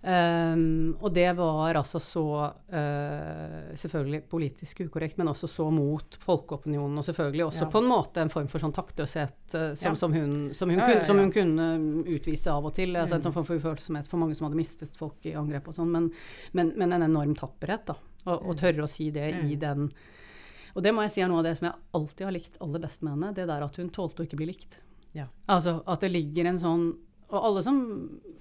[0.00, 7.00] Um, og det var altså så uh, selvfølgelig politisk ukorrekt, men også så mot folkeopinionen.
[7.00, 7.70] Og selvfølgelig også ja.
[7.72, 9.98] på en måte en form for sånn taktløshet uh, som, ja.
[9.98, 11.68] som, hun, som, hun ja, kunne, som, hun, kunne
[12.14, 12.94] utvise av og til.
[12.94, 13.18] Altså mm.
[13.18, 15.90] En sånn form for ufølsomhet for mange som hadde mistet folk i angrep og sånn.
[15.96, 16.12] Men,
[16.54, 17.98] men, men, en enorm tapperhet, da.
[18.28, 19.44] Og, og tørre å si det mm.
[19.48, 19.86] i den
[20.76, 22.82] Og det må jeg si er noe av det som jeg alltid har likt aller
[22.82, 23.34] best med henne.
[23.34, 24.78] Det der at hun tålte å ikke bli likt.
[25.48, 26.88] Altså at det ligger en sånn
[27.28, 27.80] og alle som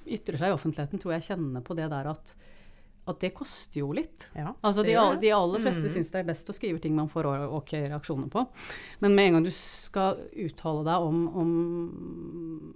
[0.08, 2.32] ytrer seg i offentligheten, tror jeg kjenner på det der at,
[3.12, 4.30] at det koster jo litt.
[4.36, 5.94] Ja, altså de, de, aller fleste mm.
[5.98, 8.46] syns det er best å skrive ting man får ok reaksjoner på.
[9.04, 11.52] Men med en gang du skal uttale deg om, om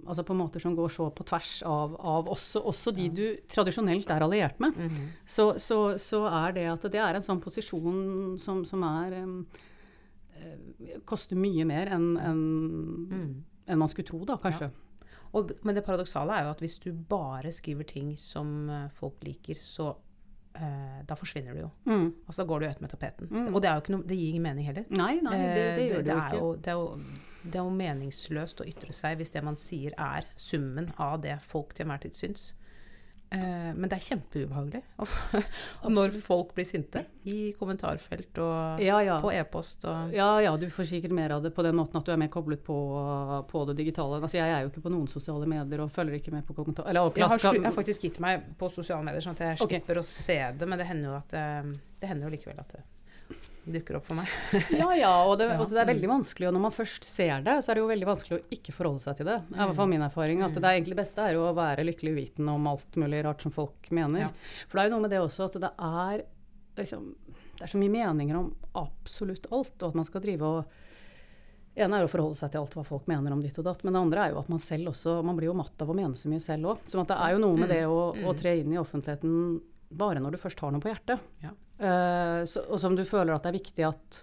[0.04, 4.12] altså på måter som går så på tvers av, av også, også, de du tradisjonelt
[4.12, 5.02] er alliert med, mm.
[5.24, 9.40] så, så, så, er det at det er en sånn posisjon som, som er um,
[11.08, 12.46] koster mye mer enn en,
[13.08, 13.28] mm.
[13.72, 14.68] en man skulle tro, da, kanskje.
[14.68, 14.91] Ja.
[15.32, 19.22] Og, men det paradoksale er jo at hvis du bare skriver ting som uh, folk
[19.24, 19.94] liker, så
[20.54, 21.70] eh, da forsvinner du jo.
[21.88, 22.08] Mm.
[22.26, 23.28] Altså Da går du ut med tapeten.
[23.30, 23.54] Mm.
[23.54, 24.88] Og det, er jo ikke noe, det gir ingen mening heller.
[24.92, 26.40] Nei, nei, det, det, det gjør det, jo ikke.
[26.40, 29.96] Jo, det, er jo, det er jo meningsløst å ytre seg hvis det man sier
[29.96, 32.50] er summen av det folk til enhver tid syns.
[33.32, 34.82] Eh, men det er kjempeubehagelig
[35.96, 39.16] når folk blir sinte i kommentarfelt og ja, ja.
[39.22, 39.86] på e-post.
[40.12, 42.28] Ja, ja, du får sikkert mer av det på den måten at du er mer
[42.32, 42.76] koblet på,
[43.48, 44.20] på det digitale.
[44.20, 46.90] Altså, jeg er jo ikke på noen sosiale medier og følger ikke med på kommentar...
[46.90, 50.02] Eller, jeg, har jeg, har faktisk gitt meg på sosiale medier, sånn at jeg slipper
[50.02, 50.04] okay.
[50.04, 50.68] å se det.
[50.68, 52.84] Men det hender jo, at, eh, det hender jo likevel at det
[53.64, 54.30] dukker opp for meg.
[54.80, 56.48] ja, ja, og det, også, det, er veldig vanskelig.
[56.48, 59.04] Og når man først ser det, så er det jo veldig vanskelig å ikke forholde
[59.04, 59.38] seg til det.
[59.48, 60.44] Det er i hvert fall min erfaring.
[60.46, 63.54] At det egentlig beste er jo å være lykkelig uvitende om alt mulig rart som
[63.54, 64.26] folk mener.
[64.26, 64.30] Ja.
[64.66, 66.24] For det er jo noe med det også at det er
[66.78, 67.10] liksom,
[67.58, 70.80] Det er så mye meninger om absolutt alt, og at man skal drive og
[71.72, 73.94] ene er å forholde seg til alt hva folk mener om ditt og datt, men
[73.94, 76.18] det andre er jo at man selv også Man blir jo matt av å mene
[76.18, 76.86] så mye selv òg.
[76.88, 77.72] Så det er jo noe med mm.
[77.72, 79.60] det å, å, tre inn i offentligheten
[79.92, 81.20] bare når du først har noe på hjertet.
[81.44, 81.52] Ja.
[81.80, 84.22] Uh, så, og som du føler at det er viktig at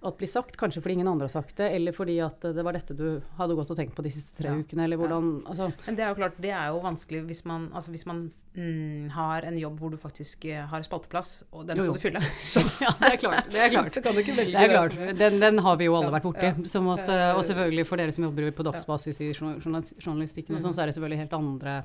[0.00, 2.76] at blir sagt, kanskje fordi ingen andre har sagt det, eller fordi at det var
[2.76, 4.56] dette du hadde gått og tenkt på de siste tre ja.
[4.56, 5.50] ukene, eller hvordan ja.
[5.52, 5.66] altså.
[5.86, 8.22] Men det er jo klart, det er jo vanskelig hvis man, altså hvis man
[8.56, 12.24] mm, har en jobb hvor du faktisk eh, har spalteplass, og den skal du fylle.
[12.52, 13.52] Så, ja, det er klart.
[13.52, 13.92] Det er klart.
[13.92, 14.64] så kan du ikke velge det.
[14.64, 15.18] Er klart.
[15.20, 16.48] Den, den, har vi jo alle vært borti.
[16.50, 20.84] At, uh, og selvfølgelig for dere som jobber på dagsbasis i journalistikken og sånn, så
[20.84, 21.76] er det selvfølgelig helt andre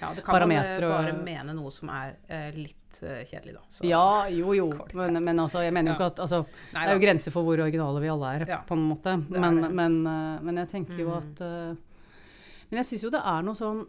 [0.00, 3.62] ja, det kan man bare mene noe som er uh, litt uh, kjedelig, da.
[3.68, 4.68] Så, ja, jo jo.
[4.98, 7.46] Men, men, altså, jeg mener jo ikke at altså, Nei, Det er jo grenser for
[7.46, 8.60] hvor originale vi alle er, ja.
[8.66, 9.16] på en måte.
[9.30, 11.16] Men, men, uh, men, jeg tenker jo mm.
[11.18, 12.12] at uh,
[12.70, 13.82] Men jeg syns jo det er noe sånn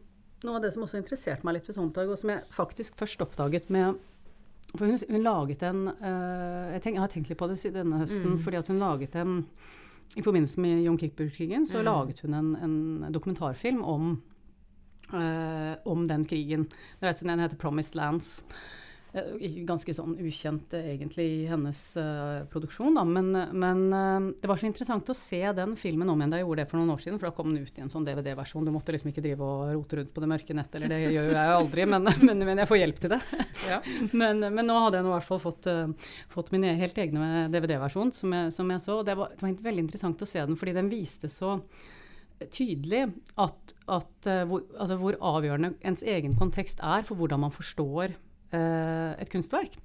[0.44, 3.22] Noe av det som også interesserte meg litt ved Sontag, og som jeg faktisk først
[3.24, 3.96] oppdaget med
[4.74, 8.34] For hun, hun laget en jeg, tenk, jeg, har tenkt litt på det denne høsten,
[8.34, 8.42] mm.
[8.44, 9.38] fordi at hun laget en
[10.20, 11.86] i forbindelse med John Kippur-krigen så mm.
[11.88, 14.12] laget hun en, en dokumentarfilm om,
[15.90, 16.68] om den krigen.
[17.00, 18.44] Den heter 'Promised Lands'.
[19.14, 23.04] Eh, ganske sånn ukjent eh, egentlig i hennes uh, produksjon, da.
[23.06, 26.48] Men, men uh, det var så interessant å se den filmen om igjen da jeg
[26.48, 27.20] gjorde det for noen år siden.
[27.22, 28.66] For da kom den ut i en sånn DVD-versjon.
[28.66, 31.30] Du måtte liksom ikke drive og rote rundt på det mørke nettet, eller det gjør
[31.30, 33.22] jo jeg jo aldri, men, men, men, jeg får hjelp til det.
[33.70, 33.80] Ja.
[34.24, 37.46] men, nå hadde jeg nå i hvert fall fått, uh, fått min e-, helt egne
[37.54, 38.98] DVD-versjon, som, som, jeg så.
[39.04, 41.60] Og det var, det var veldig interessant å se den, fordi den viste så
[42.50, 43.06] tydelig
[43.40, 48.18] at, at hvor, altså hvor avgjørende ens egen kontekst er for hvordan man forstår
[48.54, 49.78] et kunstverk.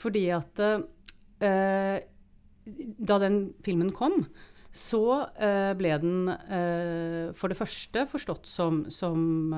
[0.00, 1.98] Fordi at eh,
[3.10, 4.22] da den filmen kom,
[4.70, 6.28] så uh, ble den
[7.34, 9.50] for det første forstått som, som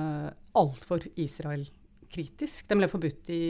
[0.57, 2.65] altfor Israel-kritisk.
[2.71, 3.43] Den ble forbudt i,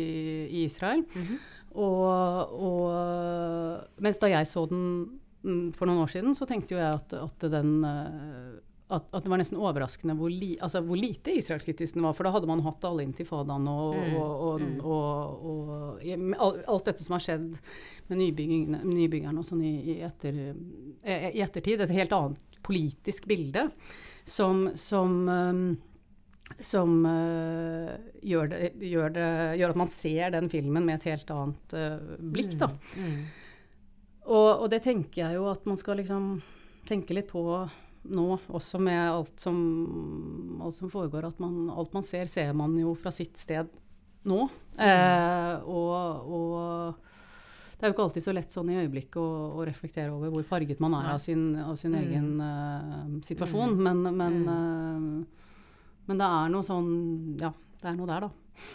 [0.50, 1.06] i Israel.
[1.06, 1.38] Mm -hmm.
[1.72, 6.82] og, og, mens da jeg så den mm, for noen år siden, så tenkte jo
[6.82, 7.80] jeg at, at den
[8.90, 12.16] at, at, det var nesten overraskende hvor, li, altså hvor lite Israel-kritisk den var.
[12.18, 14.18] For da hadde man hatt alle intifadaene og, mm.
[14.20, 14.74] og, mm.
[14.84, 17.48] og, og, alt dette som har skjedd
[18.12, 21.86] med nybyggerne og sånn i, i, etter, i, ettertid.
[21.86, 23.70] Et helt annet politisk bilde
[24.28, 25.66] som, som um,
[26.60, 31.32] som uh, gjør, det, gjør, det, gjør, at man ser den filmen med et helt
[31.34, 32.70] annet uh, blikk, da.
[33.00, 33.24] Mm, mm.
[34.24, 36.28] Og, og, det tenker jeg jo at man skal liksom
[36.88, 37.44] tenke litt på
[38.04, 39.58] nå, også med alt som,
[40.64, 41.28] alt som foregår.
[41.30, 43.72] At man, alt man ser, ser man jo fra sitt sted
[44.28, 44.46] nå.
[44.78, 44.86] Mm.
[44.88, 47.10] Eh, og, og,
[47.78, 49.28] det er jo ikke alltid så lett sånn i øyeblikket å,
[49.60, 52.00] å reflektere over hvor farget man er av sin, av sin mm.
[52.00, 53.76] egen uh, situasjon.
[53.76, 53.84] Mm.
[53.84, 55.52] Men, men, uh,
[56.08, 56.90] men, det er noe sånn
[57.42, 58.70] Ja, det er noe der, da.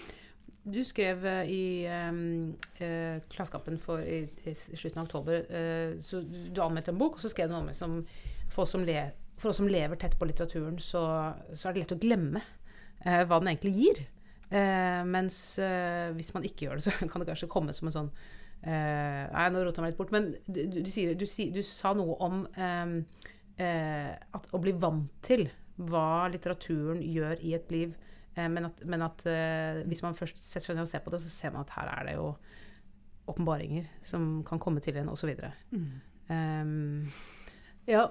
[0.69, 2.53] Du skrev uh, i um,
[3.33, 5.47] Klassekampen i, i, slutten av oktober
[6.05, 8.03] så Du anmeldte en bok, og så skrev du noe om som
[8.59, 8.99] for oss som, le,
[9.39, 11.03] for oss som lever tett på litteraturen, så,
[11.53, 12.43] så, er det lett å glemme
[13.05, 14.01] eh, hva den egentlig gir.
[14.51, 17.95] Eh, mens eh, hvis man ikke gjør det, så kan det kanskje komme som en
[17.95, 18.11] sånn
[18.65, 20.15] eh, Nei, nå rota jeg meg litt bort.
[20.17, 21.23] Men du, du, sier, du,
[21.55, 22.99] du sa noe om ehm,
[23.63, 25.47] eh, at å bli vant til
[25.79, 27.95] hva litteraturen gjør i et liv.
[28.35, 29.23] Eh, men at, men at
[29.87, 31.95] hvis man først setter seg ned og ser på det, så ser man at her
[31.95, 32.33] er det jo
[33.29, 35.31] åpenbaringer som kan komme til en, osv.
[35.71, 35.91] Mm.
[36.29, 37.13] Um,
[37.87, 38.09] ja,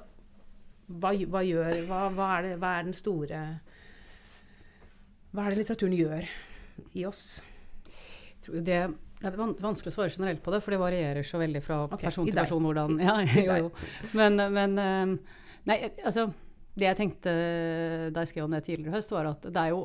[0.87, 3.41] hva, hva, gjør hva, hva, er det, hva, er den store
[5.33, 6.29] Hva er det litteraturen gjør
[6.95, 7.41] i oss?
[8.47, 8.77] Det, det,
[9.27, 12.29] er vanskelig å svare generelt på det, for det varierer så veldig fra okay, person
[12.29, 12.63] til person.
[12.63, 13.71] hvordan, ja, jo, jo.
[14.15, 15.15] Men, men ehm,
[15.67, 16.29] Nei, altså
[16.77, 17.31] Det jeg tenkte
[18.15, 19.81] da jeg skrev om det tidligere i høst, var at det er jo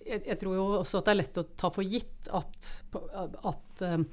[0.00, 2.70] jeg, jeg, tror jo også at det er lett å ta for gitt at,
[3.46, 4.06] at ehm,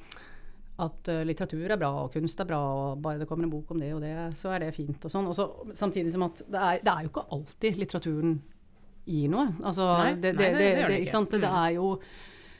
[0.77, 3.71] at uh, litteratur er bra, og kunst er bra, og bare det kommer en bok
[3.73, 4.99] om det og det, så er det fint.
[5.01, 5.29] og sånn.
[5.31, 8.35] Også, samtidig som at det er, det er, jo ikke alltid litteraturen
[9.07, 9.47] gir noe.
[9.63, 11.23] Altså, nei, det, det, nei, det, det, det, ikke.
[11.23, 11.31] Mm.
[11.33, 11.89] det er jo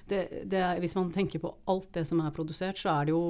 [0.08, 3.23] er, Hvis man tenker på alt det som er produsert, så er det jo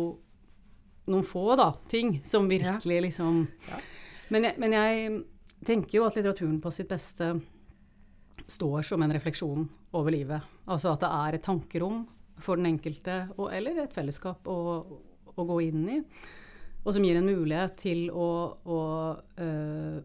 [1.12, 3.04] noen få da, ting som virkelig ja.
[3.08, 3.78] liksom ja.
[4.28, 5.12] Men, jeg, men jeg
[5.68, 7.32] tenker jo at litteraturen på sitt beste
[8.48, 10.44] står som en refleksjon over livet.
[10.68, 12.06] Altså at det er et tankerom
[12.44, 14.60] for den enkelte, og, eller et fellesskap å,
[15.34, 15.98] å, gå inn i.
[16.84, 18.30] Og som gir en mulighet til å,
[18.64, 18.80] å
[19.44, 19.98] øh,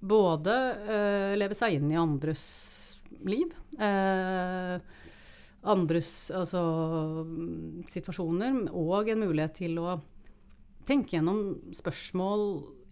[0.00, 0.54] både
[0.86, 2.46] øh, leve seg inn i andres
[3.26, 3.52] liv.
[3.74, 4.78] Øh,
[5.68, 6.62] andres altså,
[7.90, 9.98] situasjoner, og en mulighet til å
[10.88, 12.46] tenke gjennom spørsmål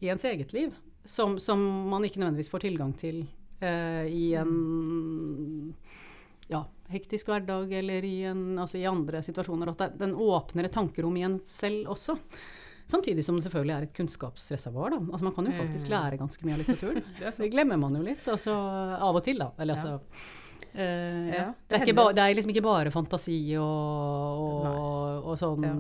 [0.04, 0.74] i ens eget liv
[1.08, 3.22] som, som man ikke nødvendigvis får tilgang til
[3.56, 4.50] i en
[6.52, 9.72] ja, hektisk hverdag eller i, en, altså i andre situasjoner.
[9.72, 12.16] At den åpner et tankerom i en selv også.
[12.86, 14.94] Samtidig som det selvfølgelig er et kunnskapsreservoar.
[15.00, 15.92] Altså man kan jo faktisk mm.
[15.96, 17.06] lære ganske mye av litteraturen.
[17.22, 18.28] det, glemmer man jo litt.
[18.30, 19.50] Altså, av og til, da.
[19.58, 20.44] Eller, altså,
[20.76, 21.44] Uh, ja.
[21.70, 25.72] det, er ba, det, er liksom ikke bare fantasi og, og, og sånn ja.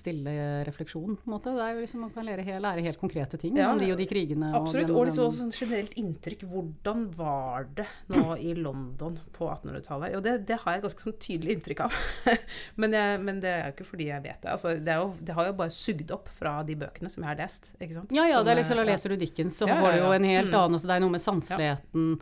[0.00, 0.32] stille
[0.64, 1.52] refleksjon, på en måte.
[1.52, 4.00] Det er jo liksom, Man kan lære, lære helt konkrete ting ja, om de og
[4.00, 4.54] de krigene.
[4.56, 4.92] Absolutt.
[4.94, 6.46] Og, liksom også sånn generelt inntrykk.
[6.48, 10.16] Hvordan var det nå i London på 1800-tallet?
[10.16, 12.00] Jo, det, det, har jeg et ganske sånn tydelig inntrykk av.
[12.80, 14.56] men, jeg, men, det er jo ikke fordi jeg vet det.
[14.56, 17.40] Altså, det, jo, det, har jo bare sugd opp fra de bøkene som jeg har
[17.44, 17.74] lest.
[17.76, 18.38] Ja, ja.
[18.38, 20.60] Som, det er liksom, Leser du Dickens, så får du jo en helt mm.
[20.62, 22.12] annen altså, Det er noe med sanseligheten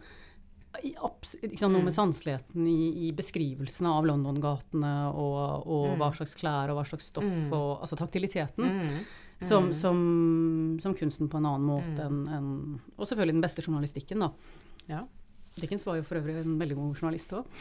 [0.83, 1.97] liksom, noe med mm.
[1.97, 6.01] sanseligheten i, i beskrivelsene av London-gatene og, og mm.
[6.01, 7.55] hva slags klær og hva slags stoff mm.
[7.55, 8.67] og Altså taktiliteten.
[8.67, 8.99] Mm.
[9.37, 9.75] Som, mm.
[9.77, 9.99] som,
[10.83, 12.47] som, kunsten på en annen måte enn en,
[12.97, 14.31] Og selvfølgelig den beste journalistikken, da.
[14.89, 15.03] Ja.
[15.61, 17.59] Dickens var jo for øvrig en veldig god journalist òg.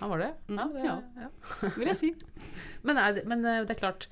[0.00, 0.32] Han var det?
[0.50, 0.96] Ja, det, ja.
[1.22, 1.28] ja.
[1.78, 2.10] vil jeg si.
[2.82, 4.08] men, er det, men, eh, det, er klart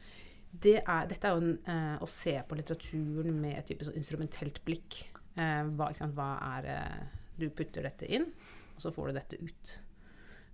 [0.62, 3.98] det er, Dette er jo en, eh, å se på litteraturen med et type sånn
[3.98, 5.02] instrumentelt blikk.
[5.36, 7.00] Eh, hva, hva, er eh,
[7.40, 8.28] du putter dette inn,
[8.74, 9.74] og så får du dette ut.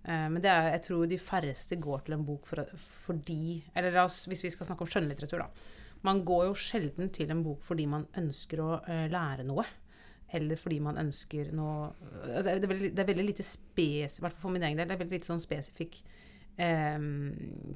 [0.04, 2.64] Eh, men det er, jeg tror de færreste går til en bok for,
[3.04, 5.78] fordi Eller altså, hvis vi skal snakke om skjønnlitteratur, da.
[6.02, 9.62] Man går jo sjelden til en bok fordi man ønsker å uh, lære noe.
[10.34, 14.18] Eller fordi man ønsker noe altså, det, er veldig, det, er veldig, lite spes...
[14.18, 14.88] I hvert fall for min egen del.
[14.88, 16.00] Det er veldig lite sånn spesifikk
[16.56, 17.04] eh,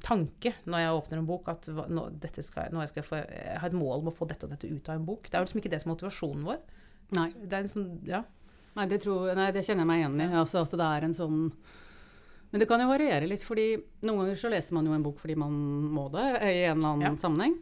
[0.03, 1.51] tanke når jeg åpner en bok.
[1.53, 2.07] At nå,
[2.41, 4.71] skal, nå jeg skal få, jeg har et mål om å få dette og dette
[4.73, 5.29] ut av en bok.
[5.29, 6.65] Det er liksom ikke det som er motivasjonen vår.
[7.15, 7.29] Nei.
[7.37, 8.25] Det er en sånn, ja.
[8.77, 10.31] Nei, det, tror, nei, det kjenner jeg meg igjen i.
[10.37, 11.43] Altså at det er en sånn
[12.47, 13.73] men det kan jo variere litt, fordi
[14.07, 15.55] noen ganger så leser man jo en bok fordi man
[15.91, 17.11] må det i en eller annen ja.
[17.19, 17.57] sammenheng.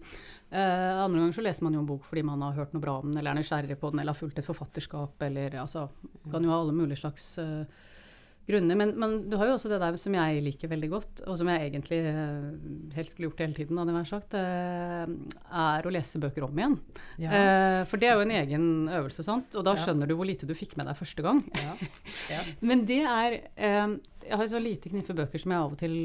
[0.52, 3.00] Uh, andre ganger så leser man jo en bok fordi man har hørt noe bra
[3.02, 5.88] om den, eller er nysgjerrig på den, eller har fulgt et forfatterskap, eller altså
[6.30, 7.66] Kan jo ha alle mulige slags uh,
[8.48, 8.78] grunner.
[8.80, 11.50] Men, men, du har jo også det der som jeg liker veldig godt, og som
[11.52, 12.50] jeg egentlig uh,
[12.96, 16.80] helst skulle gjort hele tiden, hadde jeg sagt, er å lese bøker om igjen.
[17.22, 17.84] Ja.
[17.90, 19.56] for det er jo en egen øvelse, sant?
[19.58, 21.42] Og da skjønner du hvor lite du fikk med deg første gang.
[21.56, 21.76] Ja.
[22.32, 22.42] Ja.
[22.70, 23.40] men det er
[24.26, 26.00] jeg har så lite knippe bøker som jeg av og til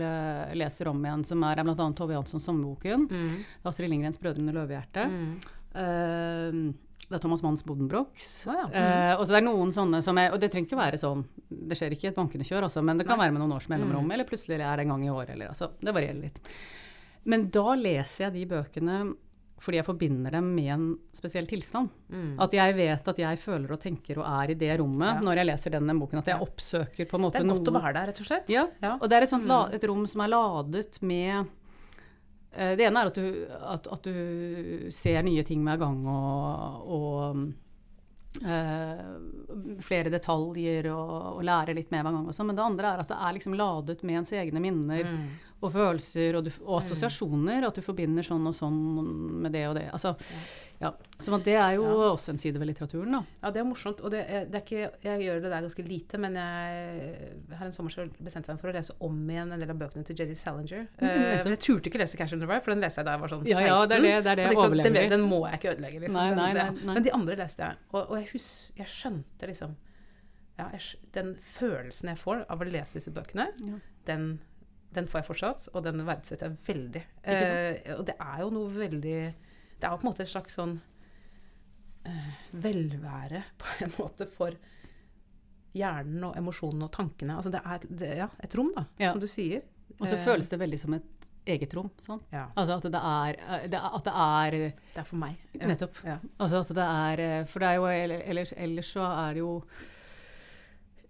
[0.61, 1.89] leser om igjen, som er, er bl.a.
[1.97, 3.09] Tove Janssons 'Sommerboken'.
[3.09, 3.41] Mm.
[3.65, 5.09] Astrid Lindgrens 'Brødrene Løvehjerte'.
[5.09, 5.33] Mm.
[5.71, 8.27] Uh, det er Thomas Manns Bodenbrox.
[8.47, 8.67] Ah, ja.
[8.71, 8.75] mm.
[8.75, 11.25] uh, og så det er noen sånne som er, Og det trenger ikke være sånn
[11.49, 13.27] Det skjer ikke i et bankende kjør, altså, men det kan Nei.
[13.27, 14.13] være med noen års mellomrom, mm.
[14.15, 16.39] eller plutselig er det en gang i året, eller altså Det varierer litt.
[17.31, 19.01] Men da leser jeg de bøkene
[19.61, 21.91] fordi jeg forbinder dem med en spesiell tilstand.
[22.09, 22.31] Mm.
[22.41, 25.25] At jeg vet at jeg føler og tenker og er i det rommet ja.
[25.27, 26.23] når jeg leser denne boken.
[26.23, 28.23] At jeg oppsøker på en måte noe Det er godt noe, å være der, rett
[28.23, 28.53] og slett.
[28.53, 28.95] Ja, ja.
[28.97, 29.77] og det er et, sånt, mm.
[29.77, 31.51] et rom som er ladet med
[32.51, 37.37] Det ene er at du, at, at du, ser nye ting hver gang og, og
[38.43, 42.27] uh, flere detaljer og, og, lærer litt mer hver gang.
[42.33, 42.47] Også.
[42.49, 45.07] Men det andre er at det er liksom ladet med ens egne minner.
[45.07, 47.67] Mm og følelser og, du, og, assosiasjoner.
[47.69, 48.81] At du forbinder sånn og sånn
[49.45, 49.87] med det og det.
[49.93, 50.15] Altså,
[50.81, 50.95] ja.
[51.21, 52.07] Så det er jo ja.
[52.15, 53.21] også en side ved litteraturen, da.
[53.43, 54.01] Ja, det er morsomt.
[54.01, 57.67] Og det er, det er ikke, jeg gjør det der ganske lite, men jeg har
[57.67, 60.17] en sommer bestemt bestemte meg for å lese om igjen en del av bøkene til
[60.23, 60.39] J.D.
[60.39, 60.89] Salinger.
[61.01, 63.07] Mm, uh, men jeg turte ikke lese 'Cash in the Rye', for den leste jeg
[63.09, 63.51] da jeg var sånn 16.
[63.51, 66.01] Ja, ja, det er det, det, er det sånn, den, den, må jeg ikke ødelegge,
[66.05, 66.21] liksom.
[66.21, 66.97] Nei, nei, nei, nei.
[66.99, 67.79] Men de andre leste jeg.
[67.91, 69.75] Og, og jeg, hus, jeg skjønte liksom
[70.61, 73.49] ja, jeg, Den følelsen jeg får av å lese disse bøkene,
[74.09, 74.29] den
[74.95, 77.03] den får jeg fortsatt, og den verdsetter jeg veldig.
[77.23, 79.19] Eh, og det er jo noe veldig
[79.81, 80.77] Det er jo på en måte et slags sånn
[82.09, 82.33] eh,
[82.65, 84.59] velvære, på en måte, for
[85.77, 87.37] hjernen og emosjonene og tankene.
[87.39, 89.13] Altså det er det, ja, et rom, da, ja.
[89.13, 89.63] som du sier.
[89.99, 91.89] Og så eh, føles det veldig som et eget rom.
[92.03, 92.21] Sånn.
[92.33, 92.49] Ja.
[92.59, 95.39] Altså at det, er, eh, det, at det er Det er for meg.
[95.61, 96.03] Nettopp.
[96.39, 97.89] Altså at det er eh, For det er jo
[98.35, 99.55] ellers, ellers så er det jo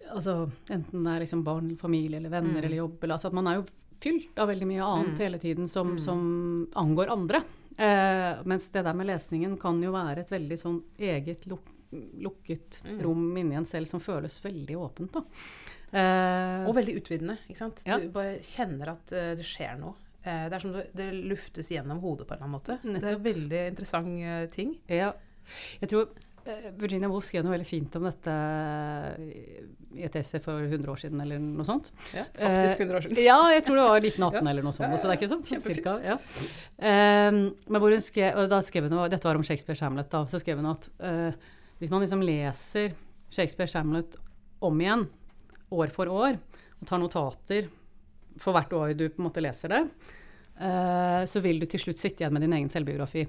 [0.09, 0.35] altså,
[0.73, 2.65] enten det er liksom barn, familie eller venner mm.
[2.65, 3.67] eller jobb eller, altså at Man er jo
[4.01, 5.25] fylt av veldig mye annet mm.
[5.25, 5.99] hele tiden som, mm.
[6.01, 6.23] som
[6.81, 7.43] angår andre.
[7.77, 12.83] Eh, mens det der med lesningen kan jo være et veldig sånn eget luk lukket
[12.85, 13.03] mm.
[13.03, 15.17] rom inni en selv som føles veldig åpent.
[15.91, 17.39] Eh, og veldig utvidende.
[17.49, 17.83] ikke sant?
[17.87, 17.99] Ja.
[17.99, 19.97] Du bare kjenner at uh, det skjer noe.
[20.23, 22.79] Eh, det er som det, det luftes gjennom hodet på en eller annen måte.
[22.85, 23.03] Nettopp.
[23.03, 24.77] Det er en veldig interessant uh, ting.
[24.87, 25.11] Ja.
[25.81, 26.13] Jeg tror
[26.81, 28.35] Virginia Woolf skrev noe veldig fint om dette
[29.97, 31.91] i et essay for 100 år siden, eller noe sånt.
[32.15, 33.19] Ja, faktisk 100 år siden.
[33.19, 34.51] Uh, ja, jeg tror det var 1918 ja.
[34.53, 34.87] eller noe sånt.
[34.95, 35.97] Ja, så det er ikke sånn, sånn cirka.
[36.05, 36.19] Ja.
[36.79, 40.11] Um, men hvor hun skrev, og da skrev hun, Dette var om Shakespeares Hamlet.
[40.13, 41.51] da, Så skrev hun at uh,
[41.83, 42.95] hvis man liksom leser
[43.33, 44.17] Shakespeares Hamlet
[44.65, 45.07] om igjen,
[45.71, 46.39] år for år,
[46.81, 47.69] og tar notater
[48.41, 49.85] for hvert år du på en måte leser det,
[50.63, 53.27] uh, så vil du til slutt sitte igjen med din egen selvbiografi.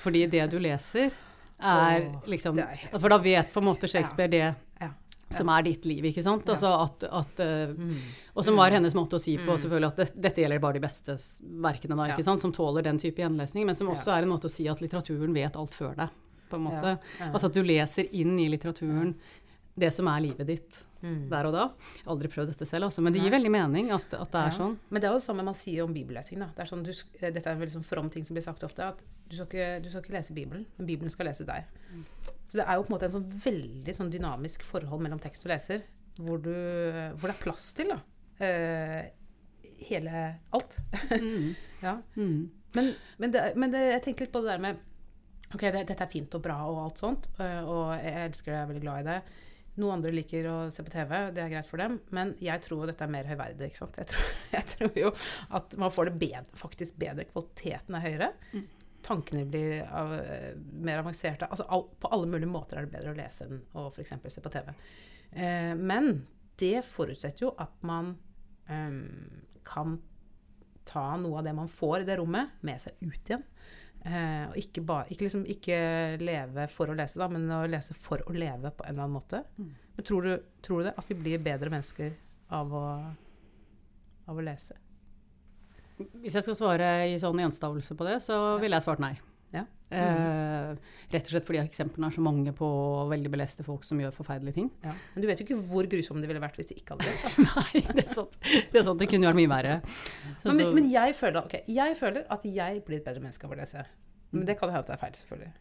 [0.00, 1.14] Fordi det du leser
[1.60, 2.58] er liksom
[2.92, 4.42] For da vet på en måte Shakespeare det
[4.80, 4.88] ja.
[5.30, 6.48] som er ditt liv, ikke sant?
[6.50, 7.94] Altså at, at uh, mm.
[8.34, 9.60] Og som var hennes måte å si på mm.
[9.62, 11.16] selvfølgelig at det, dette gjelder bare de beste
[11.68, 12.42] verkene, da, ikke sant?
[12.42, 15.34] Som tåler den type gjenlesning, men som også er en måte å si at litteraturen
[15.36, 16.20] vet alt før deg.
[16.50, 16.98] på en måte.
[17.30, 19.14] Altså at du leser inn i litteraturen
[19.74, 21.26] det som er livet ditt mm.
[21.30, 21.64] der og da.
[22.10, 24.56] Aldri prøvd dette selv, altså, men det gir veldig mening at, at det er ja.
[24.60, 24.76] sånn.
[24.88, 26.44] Men det er jo det samme man sier om bibellesing.
[26.44, 26.50] Da.
[26.54, 28.64] Det er sånn, du, eh, dette er en veldig sånn from ting som blir sagt
[28.66, 29.02] ofte, at
[29.34, 31.66] du skal, ikke, du skal ikke lese Bibelen, men Bibelen skal lese deg.
[32.46, 35.46] Så det er jo på en måte en sånn veldig sånn dynamisk forhold mellom tekst
[35.46, 35.84] og leser,
[36.20, 36.54] hvor, du,
[37.18, 38.00] hvor det er plass til da,
[38.44, 39.00] uh,
[39.88, 40.76] hele alt.
[41.10, 41.48] mm.
[41.86, 41.96] ja.
[42.14, 42.36] Mm.
[42.74, 44.82] Men, men, det, men det, jeg tenker litt på det der med
[45.54, 48.56] Ok, det, dette er fint og bra og alt sånt, uh, og jeg elsker det,
[48.56, 49.18] jeg er veldig glad i det.
[49.74, 51.96] Noen andre liker å se på TV, det er greit for dem.
[52.14, 53.72] Men jeg tror dette er mer høyverdig.
[53.72, 53.98] ikke sant?
[53.98, 55.10] Jeg tror, jeg tror jo
[55.58, 57.26] at man får det bedre, faktisk bedre.
[57.32, 58.30] Kvaliteten er høyere.
[58.54, 58.66] Mm.
[59.04, 60.14] Tankene blir av,
[60.84, 61.48] mer avanserte.
[61.50, 64.14] Altså all, på alle mulige måter er det bedre å lese enn å f.eks.
[64.32, 64.72] se på TV.
[65.30, 66.24] Eh, men
[66.60, 68.14] det forutsetter jo at man
[68.70, 69.00] eh,
[69.66, 69.98] kan
[70.88, 73.44] ta noe av det man får i det rommet, med seg ut igjen.
[74.04, 75.76] Eh, og ikke, ba, ikke, liksom, ikke,
[76.20, 79.16] leve for å lese, da, men å lese for å leve på en eller annen
[79.16, 79.40] måte.
[79.56, 79.70] Mm.
[79.96, 80.32] Men tror du,
[80.64, 80.96] tror du, det?
[81.00, 82.16] At vi blir bedre mennesker
[82.52, 82.86] av å
[84.30, 84.76] av å lese?
[85.96, 89.14] Hvis jeg skal svare i sånn gjenstavelse på det, så ville jeg svart nei.
[89.54, 89.62] Ja.
[89.94, 90.70] Eh,
[91.12, 92.68] rett og slett fordi eksemplene er så mange på
[93.10, 94.70] veldig beleste folk som gjør forferdelige ting.
[94.82, 94.94] Ja.
[95.14, 97.38] Men du vet jo ikke hvor grusomme det ville vært hvis de ikke hadde lest.
[97.46, 98.38] Nei, det er sant.
[98.42, 98.98] Det, er sant.
[98.98, 99.76] det kunne vært mye verre.
[100.42, 103.54] Så, Men, men, jeg, føler, ok, jeg føler at jeg blir et bedre menneske av
[103.54, 103.84] å lese.
[104.34, 105.54] Men det kan hende at det er feil, selvfølgelig.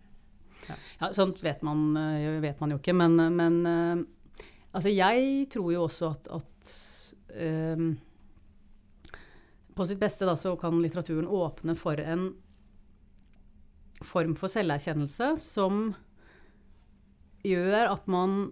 [0.63, 4.39] Ja, sånt vet man, eh, vet man jo ikke, men, men eh,
[4.71, 6.73] altså jeg tror jo også at, at
[7.35, 7.85] eh,
[9.75, 12.27] På sitt beste da, så kan litteraturen åpne for en
[14.03, 15.93] form for selverkjennelse som
[17.47, 18.51] gjør at man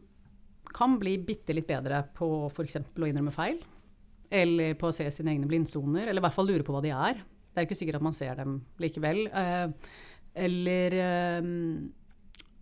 [0.71, 2.77] kan bli bitte litt bedre på f.eks.
[2.95, 3.59] å innrømme feil.
[4.31, 6.93] Eller på å se sine egne blindsoner, eller i hvert fall lure på hva de
[6.95, 7.19] er.
[7.51, 9.25] Det er jo ikke sikkert at man ser dem likevel.
[9.27, 9.91] Eh,
[10.45, 11.49] eller eh,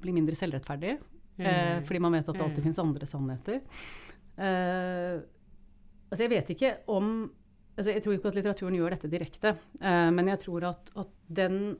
[0.02, 0.96] bli mindre selvrettferdig.
[1.40, 2.66] Eh, fordi man vet at det alltid Mm.
[2.66, 3.62] finnes andre sannheter.
[4.42, 5.22] Eh,
[6.10, 7.30] altså jeg vet ikke om
[7.80, 11.16] altså Jeg tror ikke at litteraturen gjør dette direkte, eh, men jeg tror at, at
[11.42, 11.78] den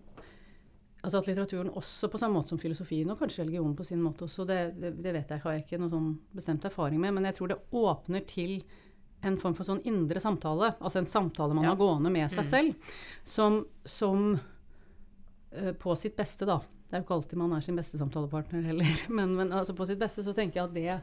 [1.00, 4.26] Altså at litteraturen også, på samme måte som filosofien, og kanskje religionen på sin måte
[4.26, 7.24] også, det, det, det vet jeg, har jeg ikke noe sånn bestemt erfaring med, men
[7.30, 8.58] jeg tror det åpner til
[9.24, 11.72] en form for sånn indre samtale, altså en samtale man Ja.
[11.72, 12.50] har gående med seg Mm.
[12.50, 12.92] selv,
[13.24, 14.26] som, som
[15.56, 16.60] eh, på sitt beste, da.
[16.60, 19.88] Det er jo ikke alltid man er sin beste samtalepartner heller, men, men altså på
[19.88, 21.00] sitt beste så tenker jeg at det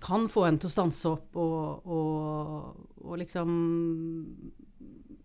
[0.00, 3.50] kan få en til å stanse opp og, og, og liksom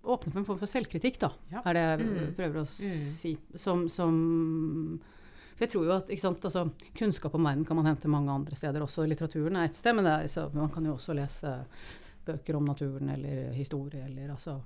[0.05, 1.61] åpne for en form for selvkritikk, da, Ja.
[1.65, 2.35] er det jeg Mm.
[2.35, 3.15] prøver å Mm.
[3.15, 3.37] si.
[3.55, 4.99] Som, som
[5.55, 8.27] For jeg tror jo at ikke sant, altså, kunnskap om verden kan man hente mange
[8.29, 9.07] andre steder også.
[9.07, 11.65] Litteraturen er ett sted, men det er, så, man kan jo også lese
[12.25, 14.61] bøker om naturen eller historie eller altså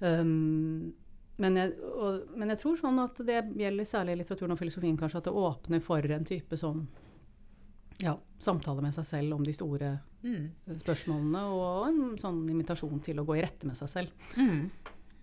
[0.00, 0.94] um,
[1.38, 5.18] men, jeg, og, men jeg tror sånn at det gjelder særlig litteraturen og filosofien kanskje,
[5.18, 6.86] at det åpner for en type sånn
[8.02, 10.48] ja, samtale med seg selv om de store Mm.
[10.80, 14.24] spørsmålene, og en sånn invitasjon til å gå i rette med seg selv.
[14.34, 14.70] Mm.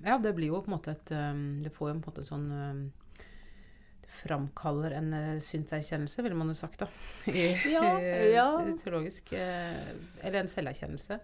[0.05, 2.23] Ja, det blir jo på en måte et um, Det får jo på en måte
[2.27, 2.79] sånn um,
[4.03, 6.87] Det framkaller en uh, synserkjennelse, ville man jo sagt, da.
[7.31, 7.83] I, Ja,
[8.31, 8.47] ja.
[8.83, 11.19] Teologisk eh, Eller en selverkjennelse.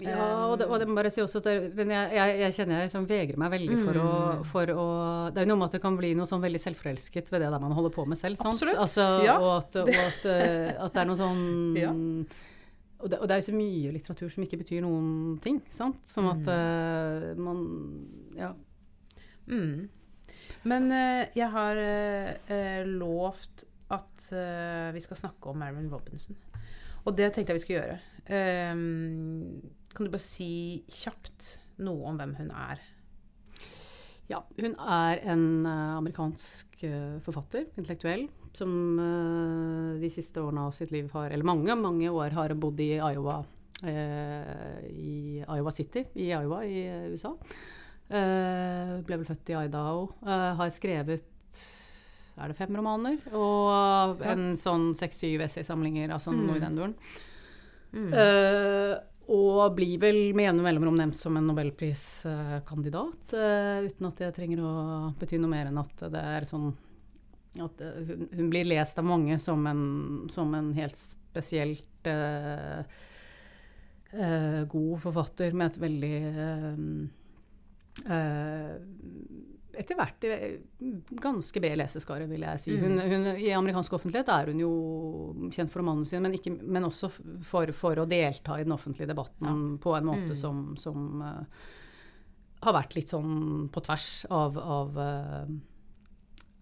[0.00, 2.54] Ja, og det, og det må bare si også at det, men jeg, jeg, jeg
[2.56, 4.44] kjenner jeg liksom vegrer meg veldig for, å, Mm.
[4.48, 4.86] for å
[5.34, 7.50] Det er jo noe med at det kan bli noe sånn veldig selvforelsket ved det
[7.52, 8.40] der man holder på med selv.
[8.40, 8.54] Sant?
[8.56, 8.78] Absolutt.
[8.80, 9.34] Altså, Ja.
[9.36, 11.90] Og, at, og at, eh, at det er noe sånn Ja.
[11.92, 15.60] og, det, og det er jo så mye litteratur som ikke betyr noen ting.
[15.70, 16.00] Sant?
[16.08, 17.60] Som at eh, man
[18.38, 18.54] Ja.
[19.46, 19.90] Mm.
[20.64, 24.28] Men uh, jeg har eh, lovt at
[24.94, 26.32] vi skal snakke om Marilyn Robinson.
[27.04, 27.98] Og det tenkte jeg vi skulle gjøre.
[28.32, 29.60] Ehm,
[29.94, 32.80] kan du bare si kjapt noe om hvem hun er?
[34.30, 38.70] Ja, hun er en eh, amerikansk eh, forfatter, intellektuell, som
[39.02, 42.94] eh, de siste årene av sitt liv har, eller mange, mange år har bodd i
[42.96, 43.40] Iowa,
[43.82, 47.34] eh, i Iowa City i Iowa i USA.
[48.12, 50.08] Eh, ble vel født i Idaho.
[50.24, 51.28] eh, har skrevet
[52.42, 53.18] er det fem romaner?
[53.36, 56.64] Og en sånn seks-syv essaysamlinger, altså noe i Mm.
[56.64, 56.94] den duren.
[57.92, 58.12] Mm.
[59.32, 64.60] Og blir vel med jevne mellomrom nevnt som en nobelpriskandidat, eh, uten at det trenger
[64.60, 64.72] å
[65.18, 66.68] bety noe mer enn at det er sånn
[67.62, 69.84] at eh, hun, hun blir lest av mange som en,
[70.32, 72.84] som en helt spesielt uh,
[74.12, 76.18] uh, god forfatter med et veldig
[78.04, 78.74] uh,
[79.78, 80.58] etter hvert eh,
[81.22, 82.76] ganske bred leseskare, vil jeg si.
[82.80, 84.72] Hun, hun, I amerikansk offentlighet er hun jo
[85.54, 87.10] kjent for romanene sine, men, ikke, men også
[87.46, 90.38] for, for å delta i den offentlige debatten på en måte Mm.
[90.38, 91.42] som, som uh,
[92.62, 95.48] har vært litt sånn på tvers av, av eh,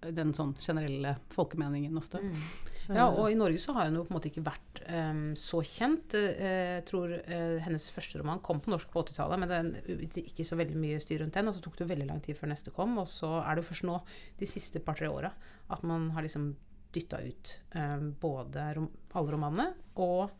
[0.01, 2.21] den sånn generelle folkemeningen ofte.
[2.25, 2.45] Mm.
[2.91, 5.61] Ja, og i Norge så har hun jo på en måte ikke vært um, så
[5.67, 6.17] kjent.
[6.19, 9.61] Eh, Jeg tror uh, hennes første roman kom på norsk på 80-tallet, men det
[10.09, 11.51] er ikke så veldig mye styr rundt den.
[11.51, 13.71] Og så tok det veldig lang tid før neste kom, og så er det jo
[13.71, 14.01] først nå,
[14.41, 15.31] de siste par-tre åra,
[15.71, 16.51] at man har liksom
[16.91, 19.69] dytta ut um, både rom, alle romanene
[20.03, 20.33] og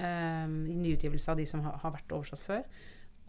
[0.00, 2.64] um, nyutgivelse av de som har, har vært oversatt før.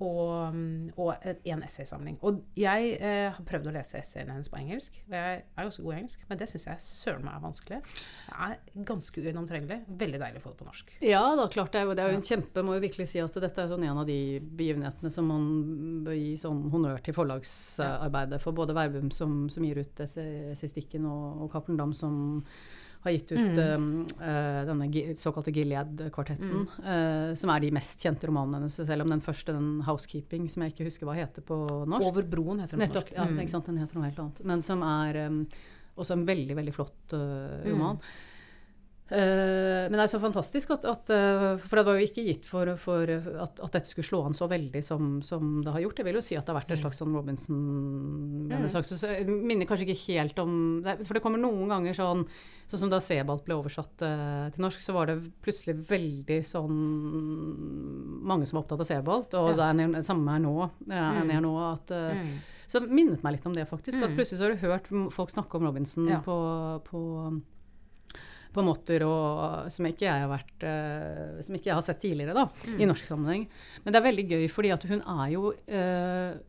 [0.01, 0.55] Og,
[0.97, 2.17] og en essaysamling.
[2.25, 4.97] Og jeg eh, har prøvd å lese essayene hennes på engelsk.
[5.05, 7.79] Og jeg er ganske god i engelsk, men det syns jeg søren meg er vanskelig.
[8.25, 9.79] Det er ganske ugjennomtrengelig.
[10.01, 10.93] Veldig deilig å få det på norsk.
[11.05, 13.63] Ja da, klart det det er jo en kjempe Må jo virkelig si at dette
[13.63, 15.47] er sånn en av de begivenhetene som man
[16.05, 21.45] bør gi sånn honnør til forlagsarbeidet for både Verbum, som, som gir ut essaystikken, og,
[21.45, 22.41] og Cappelen Dam, som
[23.03, 23.85] har gitt ut mm.
[24.21, 29.23] uh, denne såkalte Gilead-kvartetten, eh, som er de mest kjente romanene hennes, selv om den
[29.25, 31.57] første, den 'Housekeeping', som jeg ikke husker hva heter på
[31.89, 32.05] norsk.
[32.11, 33.13] Over broen heter den på norsk.
[33.15, 33.39] ja, Mm.
[33.41, 34.43] ikke sant, den heter noe helt annet.
[34.45, 35.47] Men som er um,
[35.97, 37.97] også en veldig, veldig flott uh, roman.
[37.97, 38.40] Uh,
[39.11, 42.69] men det er så fantastisk at, at uh, For det var jo ikke gitt for,
[42.79, 45.99] for at, at, dette skulle slå an så veldig som, som, det har gjort.
[45.99, 46.83] Jeg vil jo si at det har vært en mm.
[46.85, 48.87] slags sånn Robinson-sak.
[48.87, 49.03] Mm.
[49.17, 50.55] Jeg minner kanskje ikke helt om
[51.03, 52.25] For det kommer noen ganger sånn
[52.71, 56.77] Sånn som da Sebald ble oversatt uh, til norsk, så var det plutselig veldig sånn
[58.31, 59.57] Mange som var opptatt av Sebald, og ja.
[59.59, 60.55] det er det samme her nå.
[60.87, 61.33] Er mm.
[61.43, 62.31] nå at, mm.
[62.71, 63.99] Så det minnet meg litt om det, faktisk.
[63.99, 64.15] At mm.
[64.15, 66.21] plutselig så har du hørt folk snakke om Robinson ja.
[66.23, 66.37] på,
[66.87, 67.01] på
[68.51, 72.35] på måter og, som, ikke jeg har vært, uh, som ikke jeg har sett tidligere
[72.35, 72.77] da, mm.
[72.81, 73.45] i norsk sammenheng.
[73.83, 76.39] Men det er veldig gøy, fordi hun er jo uh,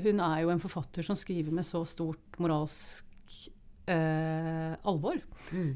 [0.00, 3.04] hun er jo en forfatter som skriver med så stort moralsk
[3.90, 5.20] uh, alvor
[5.52, 5.72] mm.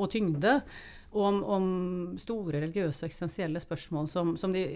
[0.00, 0.60] og tyngde.
[1.08, 1.68] Om, om,
[2.20, 4.66] store religiøse og eksistensielle spørsmål som, som de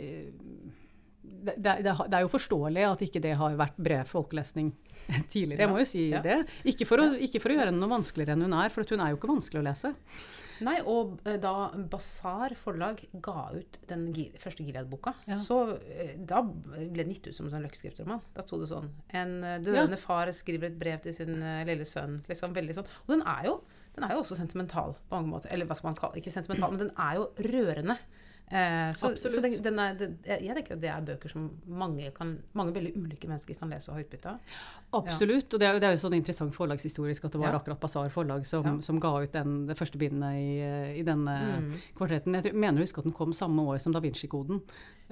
[1.43, 4.73] det, det, det, er jo forståelig at ikke det har vært bred folkelesning
[5.33, 5.65] tidligere.
[5.65, 6.23] Jeg må jo si ja.
[6.25, 6.43] det.
[6.69, 9.03] Ikke for, å, ikke for, å, gjøre henne noe vanskeligere enn hun er, for hun
[9.03, 9.93] er jo ikke vanskelig å lese.
[10.63, 14.07] Nei, og eh, da Basar forlag ga ut den
[14.39, 15.39] første Gilead-boka, ja.
[15.41, 18.23] så eh, da ble den gitt ut som en sånn løkkeskriftroman.
[18.37, 20.03] Da sto det sånn En eh, døende ja.
[20.03, 22.21] far skriver et brev til sin lille sønn.
[22.31, 22.91] Liksom veldig sånn.
[23.07, 23.59] Og den er jo,
[23.97, 25.51] den er jo også sentimental på mange måter.
[25.55, 27.99] Eller hva skal man kalle Ikke sentimental, men den er jo rørende.
[28.53, 32.11] Eh, så, så den, den er, det, jeg tenker at det er bøker som mange,
[32.13, 34.57] kan, mange veldig ulike mennesker kan lese og ha utbytte av.
[34.99, 35.47] Absolutt.
[35.47, 35.55] Ja.
[35.55, 37.63] Og det er, det er, jo sånn interessant forlagshistorisk at det var ja.
[37.63, 38.75] akkurat Basar forlag som, ja.
[38.85, 40.51] som, ga ut den, det første bindet i,
[41.01, 41.71] i denne mm.
[41.97, 42.37] kvartetten.
[42.43, 44.61] Jeg mener å huske at den kom samme år som Da Vinci-koden.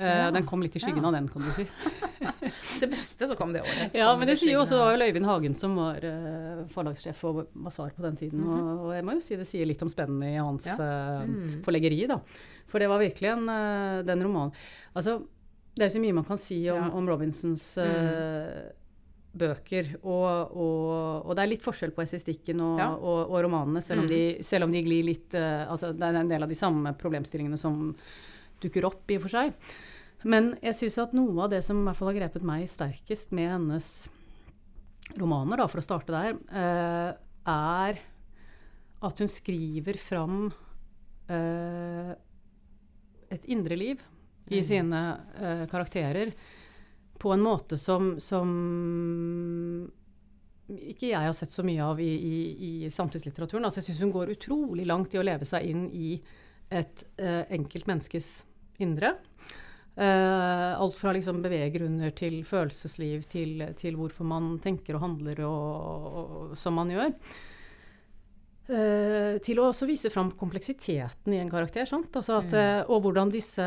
[0.01, 1.66] Eh, den kom litt i skyggen av den, kan du si.
[2.80, 3.97] det beste så kom det året.
[3.97, 7.20] Ja, men det sier jo også det var jo Øyvind Hagen som var uh, forlagssjef
[7.20, 8.41] for Basar på den tiden.
[8.41, 8.70] Mm -hmm.
[8.70, 11.62] og, og, jeg må jo si det sier litt om spennet i hans uh, mm.
[11.64, 12.20] forleggeri, da.
[12.70, 14.55] For det var virkelig en, uh, den romanen
[14.97, 15.20] Altså,
[15.76, 16.91] det er jo så mye man kan si om, ja.
[16.99, 18.70] om Robinsons uh,
[19.31, 19.93] bøker.
[20.03, 20.91] Og, og,
[21.22, 22.91] og, det er litt forskjell på essistikken og, ja.
[22.97, 24.12] og, romanene, selv om, mm.
[24.12, 26.95] de, selv om, de, glir litt uh, altså Det er en del av de samme
[26.99, 27.93] problemstillingene som
[28.61, 29.55] dukker opp, i og for seg.
[30.28, 33.31] Men jeg syns at noe av det som i hvert fall har grepet meg sterkest
[33.37, 33.91] med hennes
[35.18, 37.14] romaner, da, for å starte der, uh,
[37.49, 38.03] er
[39.01, 40.51] at hun skriver fram
[41.31, 42.12] uh,
[43.31, 44.03] et indre liv
[44.51, 44.66] i mm.
[44.66, 45.01] sine
[45.39, 46.33] uh, karakterer
[47.20, 48.51] på en måte som, som,
[50.72, 52.37] ikke jeg har sett så mye av i, i,
[52.68, 53.66] i samtidslitteraturen.
[53.68, 56.14] Altså, jeg syns hun går utrolig langt i å leve seg inn i
[56.70, 58.31] et uh, enkelt menneskes
[58.81, 59.14] indre.
[60.01, 66.07] Uh, alt fra liksom beveggrunner til følelsesliv til, til, hvorfor man tenker og handler og,
[66.22, 67.12] og, som man gjør.
[68.71, 71.89] Uh, til å også vise fram kompleksiteten i en karakter.
[71.91, 72.91] Altså at, mm.
[72.93, 73.66] og hvordan disse,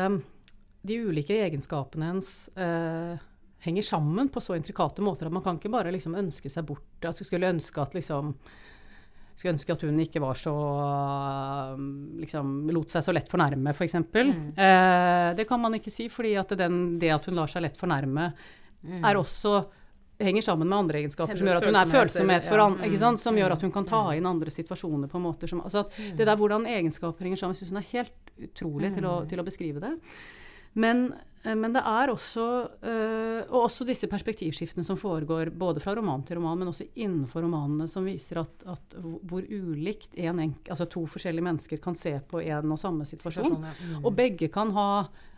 [0.84, 3.20] de ulike egenskapene hennes uh,
[3.64, 6.88] henger sammen på så intrikate måter at man kan ikke bare liksom ønske seg bort.
[7.04, 8.32] Altså skulle ønske at liksom
[9.34, 10.52] skulle ønske at hun ikke var så
[12.22, 13.96] liksom, lot seg så lett fornærme, f.eks.
[14.12, 14.42] For mm.
[14.54, 17.80] eh, det kan man ikke si, fordi at den, det at hun lar seg lett
[17.80, 18.28] fornærme,
[18.84, 19.00] mm.
[19.02, 19.56] er også
[20.18, 23.22] henger sammen med andre egenskaper som gjør at hun er følsomhet for andre, ikke sant?
[23.22, 24.12] som gjør at hun kan ta mm.
[24.18, 27.58] inn andre situasjoner på en måte som altså at Det der hvordan egenskaper henger sammen,
[27.58, 29.28] syns hun er helt utrolig til å, mm.
[29.30, 29.92] til, å, beskrive det.
[30.74, 31.06] Men,
[31.52, 32.44] men det er også
[32.88, 37.44] øh, Og også disse perspektivskiftene som foregår både fra roman til roman, men også innenfor
[37.44, 42.40] romanene, som viser at, at hvor ulikt en, altså to forskjellige mennesker kan se på
[42.40, 43.60] en og samme situasjon.
[43.60, 43.74] ja.
[43.76, 44.00] mm.
[44.02, 44.88] Og begge kan ha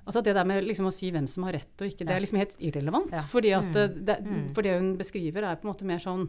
[0.06, 2.20] Altså Det der med liksom å si hvem som har rett og ikke, det er
[2.22, 3.10] liksom helt irrelevant.
[3.10, 3.24] Ja.
[3.26, 3.96] Fordi at mm.
[4.06, 4.44] det, mm.
[4.54, 6.28] For det hun beskriver, er på en måte mer sånn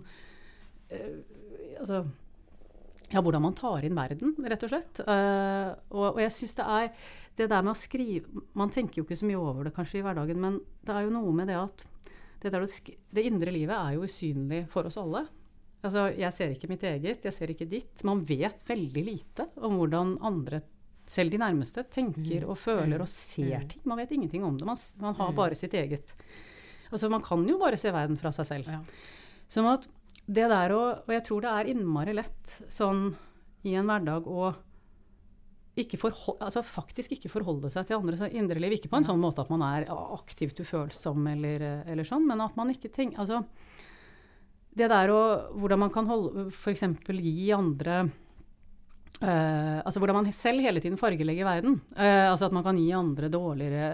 [0.90, 1.20] uh,
[1.78, 2.00] Altså
[3.08, 5.00] ja, hvordan man tar inn verden, rett og slett.
[5.08, 6.90] Uh, og, og, jeg syns det er
[7.38, 10.06] Det der med å skrive Man tenker jo ikke så mye over det kanskje i
[10.06, 11.84] hverdagen, men det er jo noe med det at
[12.42, 15.24] det, det, det indre livet er jo usynlig for oss alle.
[15.86, 18.04] Altså, jeg ser ikke mitt eget, jeg ser ikke ditt.
[18.06, 20.62] Man vet veldig lite om hvordan andre
[21.08, 22.50] selv de nærmeste tenker mm.
[22.52, 23.68] og føler og ser mm.
[23.72, 23.84] ting.
[23.88, 24.68] Man vet ingenting om det.
[24.68, 25.38] Man, man har mm.
[25.38, 26.16] bare sitt eget
[26.88, 28.68] Altså, man kan jo bare se verden fra seg selv.
[28.72, 28.78] Ja.
[29.52, 29.90] Sånn at
[30.28, 33.10] det der å Og jeg tror det er innmari lett sånn
[33.68, 34.54] i en hverdag å
[35.78, 38.78] ikke forhold, altså faktisk ikke forholde seg til andres indre liv.
[38.78, 42.58] Ikke på en sånn måte at man er aktivt ufølsom eller, eller sånn, men at
[42.60, 43.44] man ikke tenker Altså
[44.78, 45.22] det der å
[45.58, 46.84] Hvordan man kan holde F.eks.
[47.10, 48.08] gi andre
[49.18, 51.80] Uh, altså hvordan man selv hele tiden fargelegger verden.
[51.96, 53.30] Uh, altså at man kan gi andre,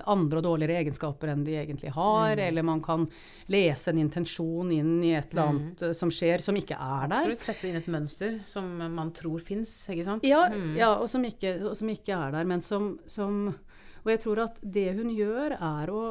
[0.03, 2.34] andre, og dårligere egenskaper enn de egentlig har.
[2.36, 2.41] Mm.
[2.43, 3.05] Eller man kan
[3.53, 5.93] lese en intensjon inn i et eller annet mm.
[5.95, 7.21] som skjer, som ikke er der.
[7.21, 7.43] Absolutt.
[7.43, 10.28] Sette inn et mønster som man tror fins, ikke sant.
[10.28, 10.74] Ja, mm.
[10.80, 12.49] ja og, som ikke, og, som ikke, er der.
[12.49, 13.47] Men som, som,
[14.03, 16.03] Og jeg tror at det hun gjør, er å,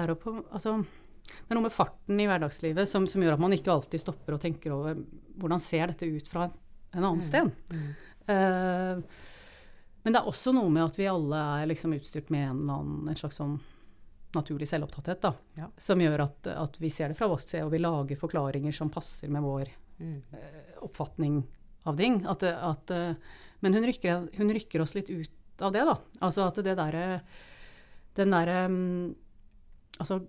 [0.00, 0.78] er å på, altså,
[1.28, 4.38] det er noe med farten i hverdagslivet som, som, gjør at man ikke alltid stopper
[4.38, 4.96] og tenker over
[5.40, 6.48] hvordan ser dette ut fra
[6.90, 7.26] en annen mm.
[7.26, 7.52] sted.
[8.28, 9.00] Uh,
[10.02, 12.78] Men det er også noe med at vi alle er liksom utstyrt med en, eller
[12.80, 13.58] annen, en slags sånn
[14.32, 15.32] naturlig selvopptatthet, da.
[15.58, 15.66] Ja.
[15.76, 18.90] Som gjør at, at vi ser det fra vårt sted, og vi lager forklaringer som
[18.92, 20.22] passer med vår Mm.
[20.80, 21.42] oppfatning
[21.84, 22.14] av ting.
[22.26, 23.12] At, at, eh,
[23.60, 25.98] men hun rykker, hun rykker oss litt ut av det, da.
[26.24, 27.20] Altså at det derre
[28.16, 29.10] Den derre mm,
[30.00, 30.22] Altså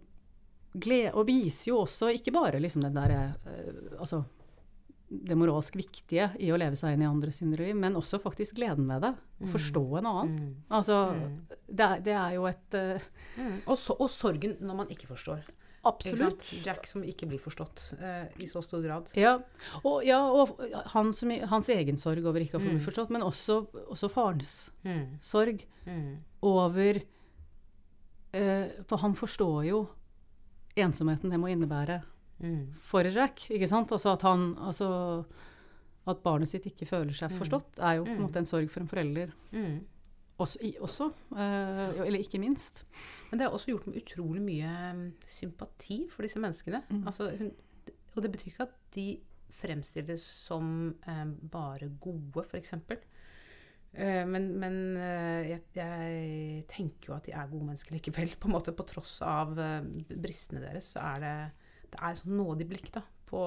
[0.75, 4.25] glede Og viser jo også ikke bare liksom den derre eh, Altså
[5.11, 8.55] det moralsk viktige i å leve seg inn i andres indre liv, men også faktisk
[8.55, 9.09] gleden ved det.
[9.41, 9.51] Å Mm.
[9.51, 10.35] forstå en annen.
[10.39, 10.55] Mm.
[10.71, 11.47] Altså, Mm.
[11.67, 12.99] det, er, det er jo et uh,
[13.37, 13.57] Mm.
[13.67, 15.41] Og, så, og sorgen når man ikke forstår.
[15.83, 16.45] Absolutt.
[16.63, 19.09] Jack som ikke blir forstått uh, i så stor grad.
[19.17, 19.39] Ja,
[19.83, 20.59] og, ja, og
[20.93, 22.85] han som, hans egen sorg over ikke å få bli Mm.
[22.85, 25.17] forstått, men også, også farens Mm.
[25.19, 25.65] sorg
[26.43, 27.01] over
[28.35, 29.87] uh, For han forstår jo
[30.77, 32.01] ensomheten det må innebære
[32.41, 32.73] Mm.
[32.79, 33.47] for Jack.
[33.51, 33.91] ikke sant?
[33.91, 35.25] Altså at han altså,
[36.07, 37.37] At barnet sitt ikke føler seg Mm.
[37.39, 38.23] forstått, er jo på en Mm.
[38.27, 39.85] måte en sorg for en forelder Mm.
[40.39, 40.57] også.
[40.61, 42.83] i- også øh, eller ikke minst.
[43.29, 46.81] Men det har også gjort med utrolig mye sympati for disse menneskene.
[47.05, 47.51] Altså, hun,
[48.15, 49.19] og det betyr ikke at de
[49.51, 52.73] fremstilles som eh, bare gode, f.eks.
[53.93, 58.35] Eh, men men eh, jeg, jeg tenker jo at de er gode mennesker likevel.
[58.39, 59.81] På en måte På tross av eh,
[60.17, 61.51] bristene deres, så er det
[61.91, 63.41] det er sånn nådig blikk da, på,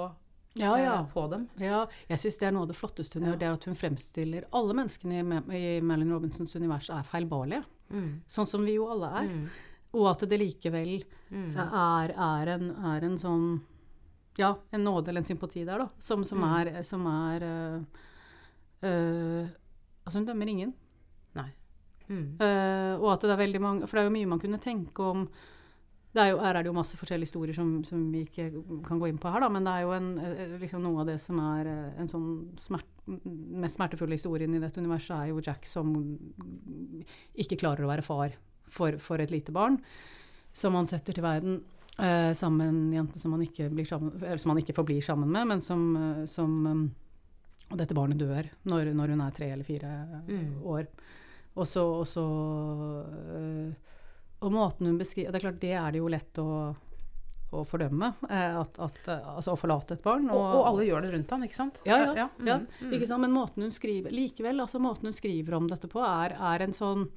[0.57, 0.95] Ja, ja.
[1.01, 1.49] eh, på dem.
[1.59, 3.75] Ja, jeg syns det er noe av det flotteste hun gjør, det er at hun
[3.79, 7.65] fremstiller alle menneskene i, i Marilyn Robinsons univers er feilbarlige.
[7.91, 8.11] Mm.
[8.29, 9.29] Sånn som vi jo alle er.
[9.33, 9.49] Mm.
[9.95, 11.51] Og at det likevel Mm.
[11.57, 13.47] er, er, en, er en sånn
[14.39, 15.89] Ja, en nåde eller en sympati der, da.
[15.99, 16.53] Som, som Mm.
[16.77, 17.83] er, som er øh,
[18.85, 19.47] øh,
[20.07, 20.75] Altså, hun dømmer ingen.
[22.07, 22.37] Mm.
[22.37, 25.01] Uh, og at det er veldig mange For det er jo mye man kunne tenke
[25.03, 25.23] om
[26.15, 28.45] jo, Her er det jo masse forskjellige historier som, som vi ikke
[28.87, 31.09] kan gå inn på her, da, men det er jo en, øh, liksom noe av
[31.11, 32.29] det som er øh, en sånn
[32.61, 35.91] smert, mest smertefulle historien i dette universet, er jo Jack som
[37.35, 38.37] ikke klarer å være far
[38.71, 39.81] for, for et lite barn,
[40.55, 41.63] som han setter til verden.
[41.95, 45.31] Uh, sammen med en jente som han ikke, blir sammen, som han ikke forblir sammen
[45.31, 46.81] med, men som, eh, som um,
[47.71, 50.59] Og dette barnet dør når, når hun er tre eller fire eh, Mm.
[50.69, 50.87] år.
[51.57, 52.25] Og så, og så
[53.39, 53.94] eh,
[54.43, 56.49] Og måten hun beskriver Det er klart, det er det jo lett å,
[57.55, 58.15] å fordømme.
[58.29, 60.27] eh, at, at, eh, altså å forlate et barn.
[60.31, 61.81] Og, og alle gjør det rundt han, ikke sant?
[61.87, 62.93] Ja, ja, mm, ja, mm.
[62.93, 63.21] Ikke sant?
[63.23, 66.73] Men måten hun skriver Likevel, altså måten hun skriver om dette på, er, er en
[66.77, 67.09] sånn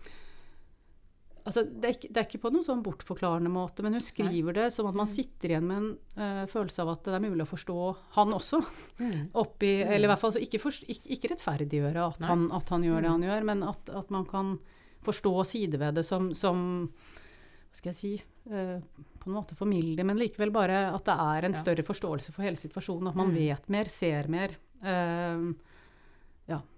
[1.47, 4.51] Altså, det, er ikke, det er ikke på noen sånn bortforklarende måte, men hun skriver
[4.57, 5.13] det som at man Mm.
[5.13, 5.86] sitter igjen med en
[6.20, 7.76] uh, følelse av at det er mulig å forstå
[8.18, 8.59] han også.
[8.99, 9.30] Mm.
[9.32, 9.91] Oppi, Mm.
[9.93, 12.99] Eller i hvert fall så ikke, for, ikke, ikke rettferdiggjøre at han, at han gjør
[12.99, 13.15] det Mm.
[13.15, 14.59] han gjør, men at, at man kan
[15.07, 18.11] forstå sider ved det som, som Hva skal jeg si
[18.51, 18.79] uh,
[19.21, 21.61] På en måte formilde, men likevel bare at det er en Ja.
[21.61, 23.09] større forståelse for hele situasjonen.
[23.11, 23.35] At man Mm.
[23.41, 24.55] vet mer, ser mer.
[24.83, 25.53] Eh,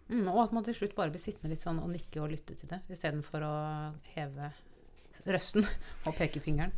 [0.09, 2.55] Mm, og at man til slutt bare blir sittende litt sånn og nikke og lytte
[2.57, 3.51] til det, istedenfor å
[4.15, 4.47] heve
[5.30, 5.61] røsten
[6.09, 6.71] og peke fingeren.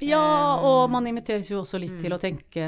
[0.00, 0.22] Ja,
[0.56, 2.00] Eh, og man inviteres jo også litt mm.
[2.00, 2.64] til å tenke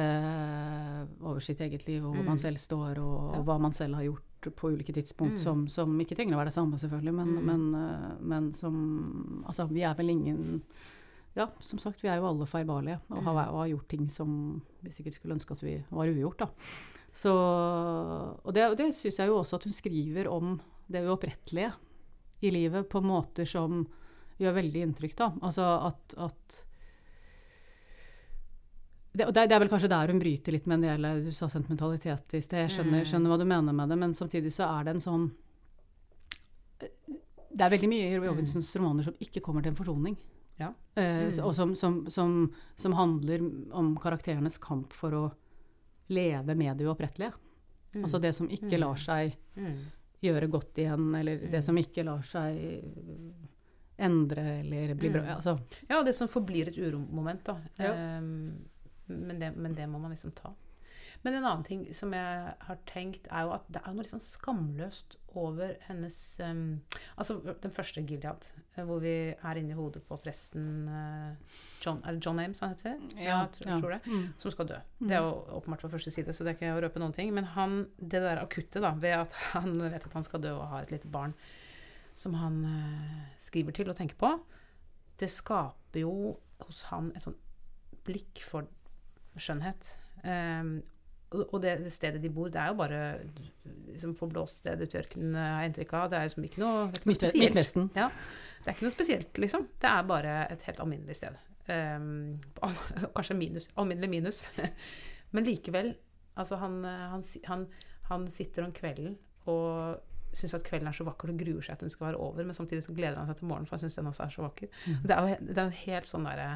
[1.25, 2.27] over sitt eget liv, og hvor Mm.
[2.35, 5.43] man selv står, og, og hva man selv har gjort på ulike tidspunkt, Mm.
[5.43, 7.45] som, som ikke trenger å være det samme, selvfølgelig, men, Mm.
[7.45, 10.63] men, eh, men som Altså, vi er vel ingen
[11.37, 13.25] Ja, som sagt, vi er jo alle feilbarlige, og, Mm.
[13.25, 16.47] har, og har gjort ting som vi sikkert skulle ønske at vi var ugjort, da.
[17.13, 17.31] Så
[18.45, 21.73] Og det, og det syns jeg jo også at hun skriver om det uopprettelige
[22.43, 23.87] i livet på måter som
[24.39, 25.31] gjør veldig inntrykk, da.
[25.43, 26.65] Altså at, at
[29.15, 32.35] det, det, er vel kanskje der hun bryter litt med en del Du sa sentimentalitet
[32.35, 32.65] i sted.
[32.69, 33.07] Jeg skjønner, Mm.
[33.07, 35.31] skjønner hva du mener med det, men samtidig så er det en sånn
[37.55, 40.17] Det er veldig mye i Robinsons romaner som ikke kommer til en forsoning.
[40.59, 40.73] Ja.
[40.97, 41.45] Eh, Mm.
[41.45, 43.41] og som, som, som, som handler
[43.73, 45.33] om karakterenes kamp for å
[46.09, 47.33] leve med det uopprettelige.
[47.95, 48.03] Mm.
[48.05, 48.81] Altså det som ikke Mm.
[48.81, 49.79] lar seg mm.
[50.23, 51.51] gjøre godt igjen, eller Mm.
[51.53, 52.85] det som ikke lar seg
[53.99, 55.23] endre eller bli bra.
[55.23, 55.37] Mm.
[55.37, 57.57] Altså, Ja, det som forblir et uromoment, da.
[57.79, 57.93] Ja.
[57.95, 58.65] Ehm,
[59.07, 60.55] men, det, men det må man liksom ta.
[61.25, 64.21] Men en annen ting som jeg har tenkt, er jo at det er noe sånn
[64.21, 66.83] skamløst over hennes um,
[67.17, 72.19] Altså den første Gilead, eh, hvor vi er inni hodet på presten uh, John, Er
[72.19, 73.01] det John Ames han heter?
[73.17, 74.01] jeg tror, jeg tror det.
[74.05, 74.27] Mm.
[74.43, 74.83] Som skal dø.
[75.01, 75.09] Mm.
[75.09, 75.33] Det er jo
[75.63, 77.33] åpenbart fra første side, så det er ikke å røpe noen ting.
[77.35, 80.69] Men han, det der akutte, da, ved at han vet at han skal dø og
[80.75, 81.33] har et lite barn
[82.15, 84.37] som han uh, skriver til og tenker på,
[85.19, 86.37] det skaper jo
[86.67, 87.41] hos han et sånn
[88.05, 88.69] blikk for
[89.43, 89.95] skjønnhet.
[90.25, 90.77] Um,
[91.35, 92.99] og det, det stedet de bor, det er jo bare
[93.91, 96.07] liksom forblåst sted i ørkenen, har jeg inntrykk av.
[96.13, 97.43] Det er liksom ikke noe, ikke noe spesielt.
[97.43, 97.89] Midtvesten.
[97.95, 99.67] Det er ikke noe spesielt, liksom.
[99.83, 101.41] Det er bare et helt alminnelig sted.
[101.67, 102.39] Um,
[103.17, 103.69] kanskje minus.
[103.81, 104.45] Alminnelig minus.
[105.35, 105.95] Men likevel,
[106.39, 107.67] altså han, eh, han, han,
[108.11, 109.17] han sitter om kvelden
[109.51, 109.99] og
[110.35, 112.57] syns at kvelden er så vakker og gruer seg at den skal være over, men
[112.57, 114.71] samtidig så gleder han seg til morgenen, for han syns den også er så vakker.
[114.87, 114.97] Mm.
[115.03, 116.49] Det er jo det er helt sånn derre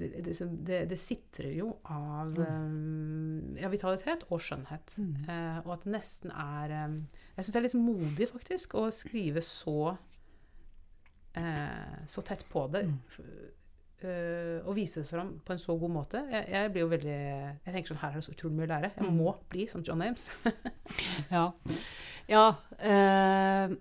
[0.00, 4.94] det, det, det, sitrer jo av um, ja, vitalitet og skjønnhet.
[4.96, 5.12] Mm.
[5.28, 6.96] Eh, og at det nesten er um,
[7.36, 9.76] Jeg syns det er litt modig, faktisk, å skrive så
[11.36, 12.84] eh, så tett på det.
[12.88, 12.98] Mm.
[14.00, 16.22] Eh, og vise det fram på en så god måte.
[16.32, 17.16] Jeg, jeg blir jo veldig
[17.66, 18.90] Jeg tenker sånn Her er det så utrolig mye å lære.
[18.96, 19.18] Jeg Mm.
[19.20, 20.30] må bli som John Ames.
[21.34, 21.50] Ja.
[22.30, 22.46] ja
[22.78, 23.76] eh,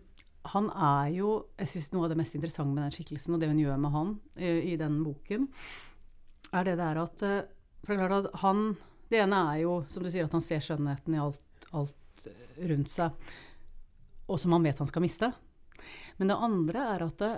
[0.50, 3.50] han er jo Jeg syns noe av det mest interessante med den skikkelsen, og det
[3.52, 5.48] hun gjør med han i, i den boken,
[6.56, 7.44] er det der at eh,
[7.86, 8.64] For det er klart at han
[9.10, 12.28] Det ene er jo, som du sier, at han ser skjønnheten i alt, alt
[12.60, 13.16] rundt seg,
[14.30, 15.30] og som han vet han skal miste.
[16.20, 17.32] Men det andre er at det,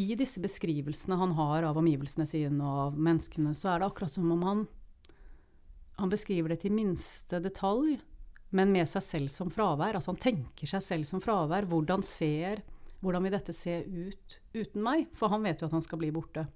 [0.00, 4.14] i disse beskrivelsene han har av omgivelsene sine og av menneskene, så er det akkurat
[4.16, 4.64] som om han
[5.98, 7.96] han beskriver det til minste detalj,
[8.54, 9.96] men med seg selv som fravær.
[9.98, 11.66] Altså han tenker seg selv som fravær.
[11.66, 12.62] Hvordan, ser,
[13.02, 15.08] hvordan vil dette se ut uten meg?
[15.18, 16.46] For han vet jo at han skal bli borte.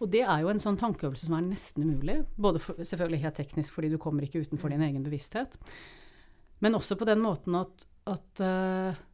[0.00, 2.20] Og det er jo en sånn tankeøvelse som er nesten umulig.
[2.36, 5.58] Både for, selvfølgelig helt teknisk fordi du kommer ikke utenfor din egen bevissthet.
[6.64, 9.04] Men også på den måten at, at uh,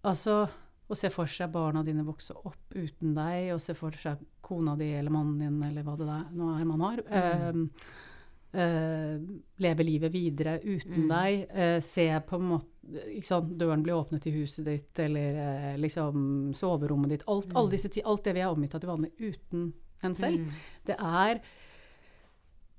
[0.00, 0.46] Altså
[0.90, 4.74] å se for seg barna dine vokse opp uten deg, og se for seg kona
[4.80, 7.02] di eller mannen din eller hva det er, nå er man har.
[7.04, 7.60] Mm.
[7.68, 8.08] eh,
[8.52, 9.18] eh,
[9.62, 11.08] leve livet videre uten Mm.
[11.08, 11.50] deg.
[11.50, 12.66] Uh, se på en måte
[13.14, 17.24] ikke sant, Døren blir åpnet i huset ditt, eller uh, liksom soverommet ditt.
[17.28, 17.70] Alt, Mm.
[17.70, 19.72] disse, alt det vi er omgitt av til vanlig uten
[20.02, 20.38] en selv.
[20.40, 20.50] Mm.
[20.86, 21.40] Det er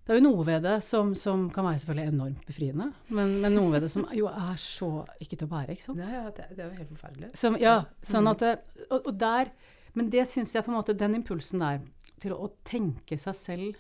[0.02, 3.54] det er jo noe ved det som, som kan være selvfølgelig enormt befriende, men, men
[3.54, 4.88] noe ved det som jo er så
[5.22, 6.00] ikke til å bære, ikke sant?
[6.02, 7.30] Nei, ja, det, det er jo helt forferdelig.
[7.38, 7.86] Som, ja, Ja.
[8.02, 8.32] sånn Mm.
[8.32, 8.54] at det,
[8.90, 9.52] og, og der,
[9.94, 11.82] Men det syns jeg på en måte, den impulsen der
[12.20, 13.76] til å, å tenke seg selv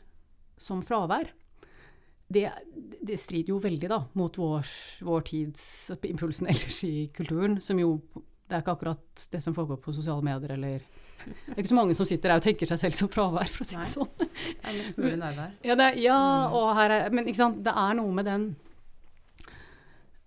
[0.59, 1.29] som fravær,
[2.31, 2.45] det,
[3.01, 4.67] det strider jo veldig da mot vår,
[5.07, 5.63] vår tids
[6.09, 10.23] impulsen ellers i kulturen, som jo Det er ikke akkurat det som foregår på sosiale
[10.25, 10.81] medier, eller
[11.21, 13.63] Det er ikke så mange som sitter der og tenker seg selv som fravær, for
[13.63, 14.09] å si det sånn.
[14.19, 15.53] Det er mest mulig nærvær.
[15.63, 16.17] Ja, det, ja
[16.49, 16.81] Mm.
[16.83, 18.47] er Men ikke sant, det er noe med den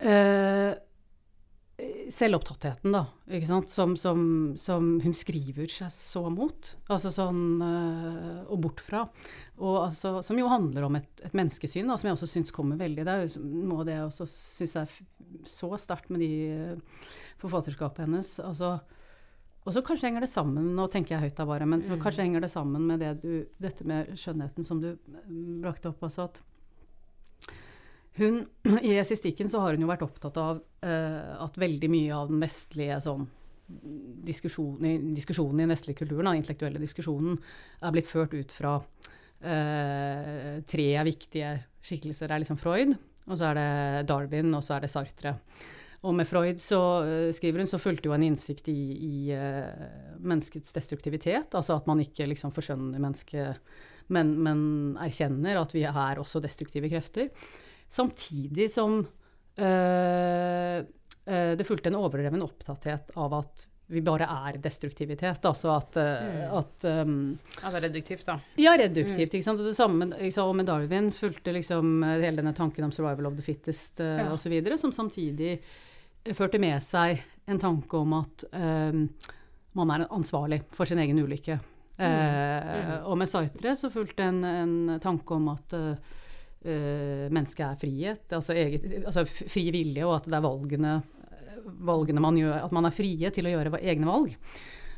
[0.01, 0.75] eh,
[2.13, 4.19] selvopptattheten, da, ikke sant, som, som,
[4.61, 6.71] som hun skriver seg så mot.
[6.93, 9.05] Altså sånn øh, Og bort fra.
[9.61, 12.81] Og altså, som jo handler om et, et menneskesyn, da, som jeg også syns kommer
[12.81, 14.99] veldig Det er jo noe av det jeg også syns er
[15.49, 17.07] så sterkt med de øh,
[17.43, 18.37] forfatterskapet hennes.
[18.41, 18.79] altså
[19.65, 22.01] og så kanskje henger det sammen, nå tenker jeg høyt da bare, men så Mm.
[22.03, 26.03] kanskje henger det sammen med det du, dette med skjønnheten som du mm, brakte opp.
[26.05, 26.43] Altså at
[28.19, 28.45] hun,
[28.83, 32.43] I essistikken så har hun jo vært opptatt av uh, at veldig mye av den
[32.43, 33.27] vestlige sånn
[33.65, 37.39] diskusjonen diskusjonen i den vestlige kulturen, den intellektuelle diskusjonen,
[37.81, 41.55] er blitt ført ut fra uh, tre viktige
[41.85, 42.29] skikkelser.
[42.29, 42.93] Det er liksom Freud,
[43.25, 45.35] og så er det Darwin, og så er det Sartre.
[46.05, 49.37] Og med Freud, så øh, skriver hun, så fulgte jo en innsikt i, i
[50.21, 51.57] menneskets destruktivitet.
[51.57, 53.71] Altså at man ikke liksom forskjønner mennesket,
[54.13, 54.59] men, men
[55.01, 57.33] erkjenner at vi er også destruktive krefter.
[57.89, 59.01] Samtidig som
[59.59, 60.85] øh,
[61.57, 65.45] det fulgte en overdreven opptatthet av at vi bare er destruktivitet.
[65.45, 66.59] Altså at, øh, Mm.
[66.59, 68.39] at um, Altså reduktivt, da.
[68.57, 69.35] ja, reduktivt.
[69.35, 69.61] ikke sant?
[69.61, 73.35] Og det samme ikke med Darwin fulgte liksom eh, hele denne tanken om 'survival of
[73.37, 74.33] the fittest' uh, Ja.
[74.33, 75.61] osv., som samtidig
[76.25, 79.09] eh, førte med seg en tanke om at um,
[79.75, 81.61] man er ansvarlig for sin egen ulykke.
[81.99, 83.05] Eh, Mm.
[83.07, 85.95] Og med Saitre så fulgte en, en tanke om at eh,
[86.65, 90.95] eh, mennesket er frihet, altså, eget, altså fri vilje, og at det er valgene,
[91.85, 94.35] valgene man gjør, at man er frie til å gjøre egne valg.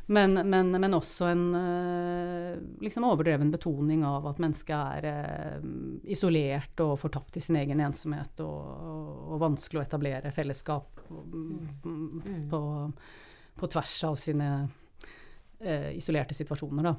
[0.09, 5.65] Men, men, men også en uh, liksom overdreven betoning av at mennesket er uh,
[6.07, 12.47] isolert og fortapt i sin egen ensomhet, og, og, og vanskelig å etablere fellesskap mm,
[12.47, 12.61] på,
[13.59, 14.47] på tvers av sine
[15.59, 16.87] eh, isolerte situasjoner.
[16.87, 16.95] Da.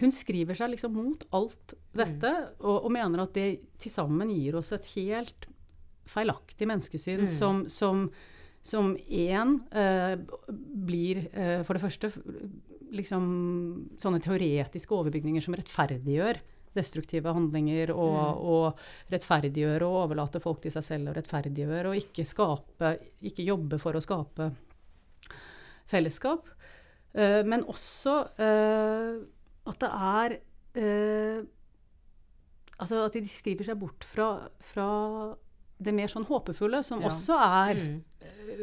[0.00, 2.30] Hun skriver seg liksom mot alt dette,
[2.60, 5.46] og, og mener at det til sammen gir oss et helt
[6.10, 7.26] feilaktig menneskesyn Mm.
[7.38, 8.10] som, som
[8.64, 10.14] som én eh,
[10.56, 12.08] blir eh, for det første
[12.96, 13.24] liksom
[14.00, 16.38] sånne teoretiske overbygninger som rettferdiggjør
[16.74, 18.40] destruktive handlinger, og, Mm.
[18.40, 23.78] og rettferdiggjør og overlate folk til seg selv og rettferdiggjør, og ikke skape, ikke jobbe
[23.78, 24.48] for å skape
[25.86, 26.48] fellesskap.
[27.14, 29.20] Eh, men også eh,
[29.66, 30.38] at det er
[30.76, 31.42] eh,
[32.80, 35.36] Altså at de skriver seg bort fra, fra
[35.84, 37.06] det mer sånn håpefulle, som Ja.
[37.08, 38.02] også er Mm.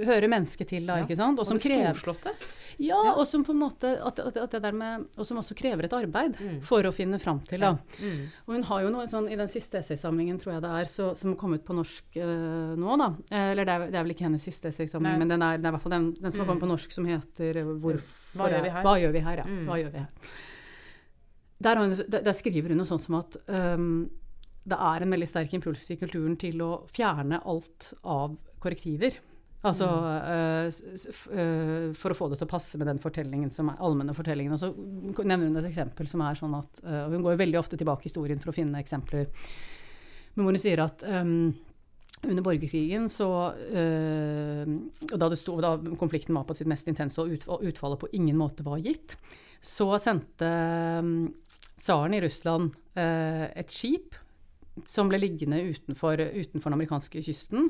[0.05, 1.05] hører mennesket til, da, Ja.
[1.05, 1.39] ikke sant?
[1.39, 2.33] Og som det krever storslåtte.
[2.79, 3.13] Ja, Ja.
[3.15, 5.93] og som på en måte at, at, det der med, Og som også krever et
[5.93, 6.61] arbeid Mm.
[6.61, 7.59] for å finne fram til.
[7.61, 7.77] Da.
[8.01, 8.27] Mm.
[8.47, 11.15] Og hun har jo noe sånn, I den siste essaysamlingen, tror jeg det er, så,
[11.15, 13.15] som kom ut på norsk uh, nå, da.
[13.31, 15.65] Eh, Eller det er, det er vel ikke hennes siste essaysamling, men den er, det
[15.65, 16.59] er i hvert fall den, den som har Mm.
[16.59, 18.01] kommet på norsk, som heter eh, 'Hvorfor
[18.35, 19.43] Hva gjør vi her?' Hva gjør vi her, ja.
[19.43, 19.65] Mm.
[19.67, 20.07] Hva gjør vi her?
[21.61, 24.07] Der, hun, der, skriver hun noe sånt som at um,
[24.61, 29.17] det er en veldig sterk impuls i kulturen til å fjerne alt av korrektiver.
[29.61, 31.37] Altså mm.
[31.37, 34.55] eh, for å få det til å passe med den fortellingen som er allmenne fortellingen.
[34.55, 34.71] Og så
[35.21, 38.09] nevner hun et eksempel som er sånn at uh, Hun går veldig ofte tilbake i
[38.09, 39.29] historien for å finne eksempler.
[40.33, 41.51] Men hvor hun sier at um,
[42.21, 43.27] under borgerkrigen så
[43.73, 44.65] eh,
[45.09, 48.11] Og da, det sto, da konflikten var på sitt mest intense og og utfallet på
[48.17, 49.15] ingen måte var gitt,
[49.61, 50.49] så sendte
[51.01, 51.31] um,
[51.81, 54.15] tsaren i Russland eh, et skip
[54.87, 57.69] som ble liggende utenfor, utenfor den amerikanske kysten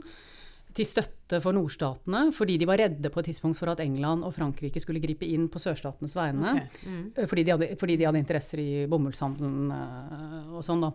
[0.76, 4.34] til støtte for nordstatene, fordi de var redde på et tidspunkt for at England og
[4.36, 6.54] Frankrike skulle gripe inn på sørstatenes vegne.
[6.62, 6.88] Okay.
[6.88, 7.04] Mm.
[7.28, 10.94] Fordi de, hadde, fordi de hadde interesser i bomullshandelen eh, og sånn, da.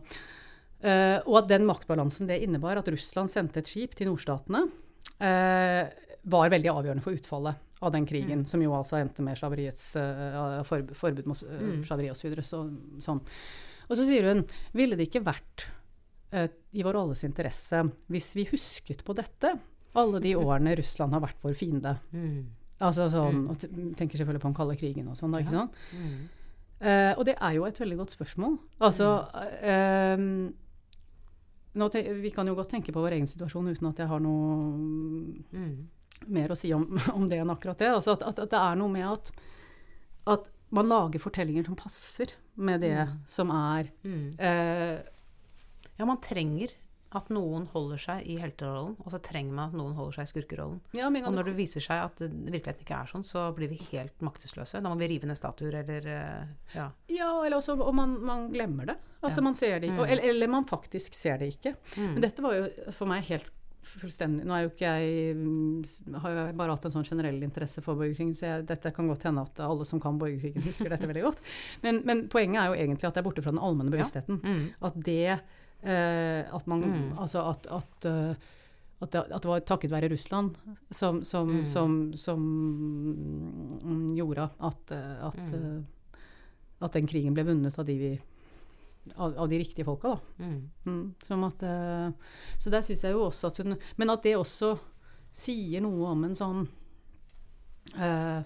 [0.87, 4.65] Eh, og at den maktbalansen det innebar, at Russland sendte et skip til nordstatene,
[5.21, 5.83] eh,
[6.27, 10.63] var veldig avgjørende for utfallet av den krigen, som jo altså endte med slaveriets uh,
[10.65, 11.83] for, forbud mot uh, Mm.
[11.85, 12.33] slaveri osv.
[12.43, 12.63] Så,
[13.05, 13.21] sånn.
[13.89, 15.67] Og så sier hun ville det ikke vært
[16.33, 19.53] uh, i vår alles interesse hvis vi husket på dette
[19.97, 21.99] alle de årene Russland har vært vår fiende.
[22.13, 22.47] Mm.
[22.81, 23.51] Altså sånn, Mm.
[23.51, 25.69] og tenker selvfølgelig på den kalde krigen og sånn, da, ikke Ja.
[25.97, 26.29] Mm.
[26.79, 28.59] Eh, og det er jo et veldig godt spørsmål.
[28.85, 29.07] Altså
[30.13, 30.53] um,
[32.23, 34.73] Vi kan jo godt tenke på vår egen situasjon uten at jeg har noe
[35.53, 35.89] Mm.
[36.27, 36.87] Mer å si om,
[37.17, 37.91] om det enn akkurat det.
[37.93, 39.31] Altså at, at, at det er noe med at,
[40.27, 43.19] at man lager fortellinger som passer med det Mm.
[43.29, 44.35] som er Mm.
[44.41, 45.03] eh,
[45.99, 46.73] Ja, man trenger
[47.17, 50.33] at noen holder seg i helterollen, og så trenger man at noen holder seg i
[50.33, 50.81] skurkerollen.
[50.93, 54.13] ja, Og når det viser seg at virkeligheten ikke er sånn, så blir vi helt
[54.21, 54.83] maktesløse.
[54.83, 56.91] Da må vi rive ned statuer eller eh, Ja.
[57.09, 58.97] Ja, eller også Og man, man glemmer det.
[59.23, 59.45] Altså Ja.
[59.45, 60.01] man ser det ikke.
[60.01, 60.13] Og, Mm.
[60.13, 61.77] eller, eller man faktisk ser det ikke.
[61.97, 62.13] Mm.
[62.15, 63.49] Men dette var jo for meg helt
[63.87, 67.83] fullstendig Nå er jo ikke jeg mm, har jo bare hatt en sånn generell interesse
[67.85, 71.07] for borgerkrigen, så jeg, dette kan godt hende at alle som kan borgerkrigen, husker dette
[71.09, 71.41] veldig godt.
[71.83, 74.41] Men, men poenget er jo egentlig at det er borte fra den allmenne bevisstheten.
[74.43, 74.67] Mm.
[74.91, 77.19] At det eh, At man Mm.
[77.19, 78.35] Altså at, at eh,
[79.05, 80.55] at det, at det var takket være Russland
[80.91, 81.65] som, som, Mm.
[81.69, 82.41] som, som
[83.85, 85.53] mm, gjorde at, eh, Mm.
[85.53, 86.23] eh,
[86.81, 88.11] at den krigen ble vunnet av de, vi,
[89.15, 90.09] av, av de riktige folka.
[90.09, 90.45] Da.
[90.45, 90.71] Mm.
[90.85, 92.11] Mm, at, uh,
[92.59, 94.75] så der syns jeg jo også at hun Men at det også
[95.37, 96.63] sier noe om en sånn
[97.97, 98.41] uh,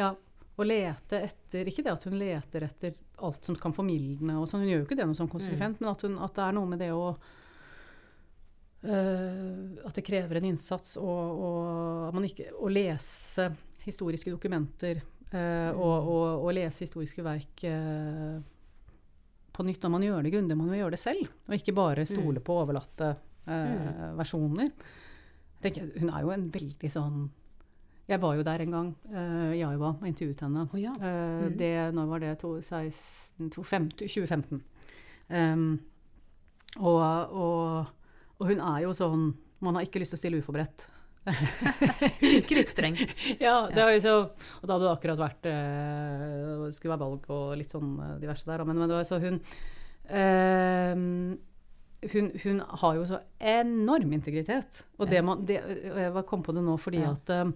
[0.00, 0.10] Ja,
[0.56, 4.62] å lete etter Ikke det at hun leter etter alt som kan formildne og sånn,
[4.64, 6.68] hun gjør jo ikke det noe sånn konsekvent, men at, hun, at det er noe
[6.70, 7.04] med det å
[8.88, 11.10] uh, At det krever en innsats å,
[12.16, 13.50] man ikke, å lese
[13.84, 15.02] historiske dokumenter
[15.32, 18.38] eh, og, og, og lese historiske verk uh,
[19.52, 21.28] på nytt når man gjør det grundig, man må gjøre det selv.
[21.48, 22.44] Og ikke bare stole Mm.
[22.46, 23.10] på overlatte
[23.50, 24.70] eh, versjoner.
[25.60, 27.28] Jeg tenker, hun er jo en veldig sånn
[28.08, 28.86] Jeg var jo der en gang
[29.54, 30.64] i Iowa og intervjuet henne.
[30.72, 30.94] Oh, ja.
[30.98, 31.56] mm.
[31.58, 32.30] Det, når var det?
[32.40, 34.62] To- 16, to- 15 2015.
[35.30, 35.78] Um,
[36.80, 37.86] og, og,
[38.40, 39.28] og hun er jo sånn
[39.62, 40.86] Man har ikke lyst til å stille uforberedt.
[42.20, 42.96] Virker litt streng.
[43.40, 44.14] Ja, det var jo så,
[44.60, 48.48] og da hadde det akkurat vært Det skulle være valg og litt sånn eh, diverse
[48.48, 48.64] der.
[48.68, 49.38] Men, men det var så hun,
[50.08, 50.94] eh,
[52.14, 54.84] hun Hun har jo så enorm integritet.
[54.98, 57.12] Og det man, det, jeg kom på det nå fordi Ja.
[57.16, 57.52] at eh,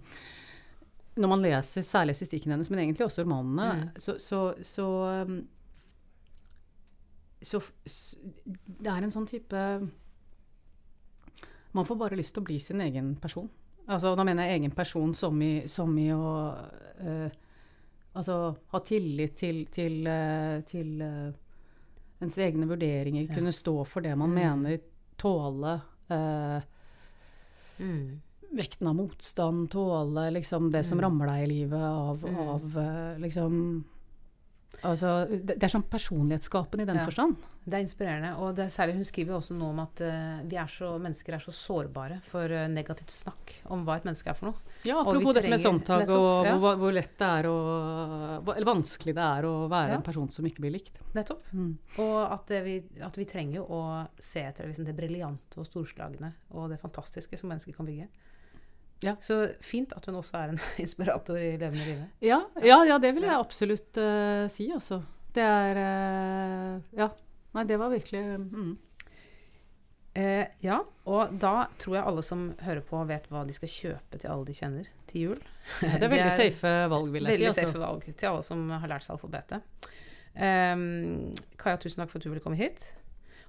[1.15, 3.91] når man leser særlig statistikken hennes, men egentlig også romanene, Mm.
[4.03, 4.87] så, så, så,
[5.23, 5.37] um,
[7.41, 7.61] så
[8.67, 9.61] Det er en sånn type
[11.75, 13.49] Man får bare lyst til å bli sin egen person.
[13.87, 16.55] Altså, da mener jeg egen person som i, som i å
[17.01, 17.29] uh,
[18.15, 21.33] Altså ha tillit til, til, uh, til uh,
[22.23, 23.33] ens egne vurderinger, Ja.
[23.35, 24.35] kunne stå for det man Mm.
[24.39, 24.79] mener,
[25.17, 25.81] tåle
[27.79, 28.21] Mm.
[28.55, 31.03] vekten av motstand, tåle liksom det som Mm.
[31.03, 32.37] rammer deg i livet av, Mm.
[32.37, 33.83] av liksom
[34.83, 37.05] Altså, det, er sånn personlighetsskapende i den Ja.
[37.05, 37.35] forstand.
[37.65, 38.35] Det er inspirerende.
[38.37, 40.97] Og det er særlig, hun skriver jo også noe om at uh, vi er så,
[41.01, 44.75] mennesker er så sårbare for uh, negativt snakk om hva et menneske er for noe.
[44.85, 46.57] Ja, apropos dette med samtale og ja.
[46.61, 47.55] hvor, hvor lett det er å
[48.53, 49.95] Eller vanskelig det er å være Ja.
[49.97, 50.99] en person som ikke blir likt.
[51.15, 51.47] Nettopp.
[51.53, 51.77] Mm.
[52.03, 53.81] Og at, det vi, at vi trenger å
[54.19, 58.07] se etter liksom det briljante og storslagne og det fantastiske som mennesker kan bygge.
[59.03, 59.15] Ja.
[59.21, 62.07] Så fint at hun også er en inspirator i levende live.
[62.23, 65.01] Ja, ja, ja, det vil jeg absolutt uh, si, altså.
[65.35, 67.11] Det er uh, Ja.
[67.55, 68.73] Nei, det var virkelig mm.
[70.15, 70.77] Eh, ja,
[71.11, 74.47] og da tror jeg alle som hører på, vet hva de skal kjøpe til alle
[74.47, 75.41] de kjenner til jul.
[75.83, 77.65] Ja, det er veldig safe valg, vil jeg veldig si.
[77.65, 79.89] safe valg til alle som har lært seg alfabetet.
[80.35, 82.93] Um, Kaja, tusen takk for at du ville komme hit.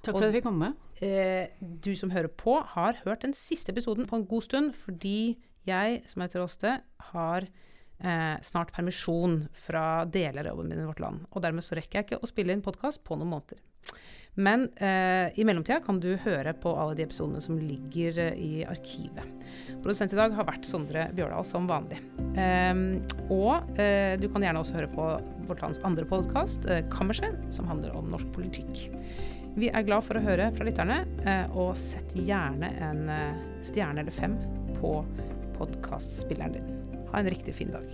[0.06, 0.72] Takk for at jeg fikk komme.
[1.04, 5.36] Eh, du som hører på, har hørt den siste episoden på en god stund, fordi
[5.66, 6.74] jeg, som heter Åste,
[7.12, 11.26] har eh, snart permisjon fra deler av jobben min i vårt land.
[11.32, 13.62] Og dermed så rekker jeg ikke å spille inn podkast på noen måneder.
[14.36, 18.50] Men eh, i mellomtida kan du høre på alle de episodene som ligger eh, i
[18.68, 19.24] arkivet.
[19.80, 22.02] Produsent i dag har vært Sondre Bjørdal som vanlig.
[22.36, 22.82] Eh,
[23.32, 25.08] og eh, du kan gjerne også høre på
[25.48, 28.90] vårt lands andre podkast, eh, Kammerset, som handler om norsk politikk.
[29.56, 34.02] Vi er glad for å høre fra lytterne, eh, og sett gjerne en eh, stjerne
[34.02, 34.34] eller fem
[34.76, 34.90] på
[35.56, 36.68] podkastspilleren din.
[37.08, 37.88] Ha en riktig fin dag.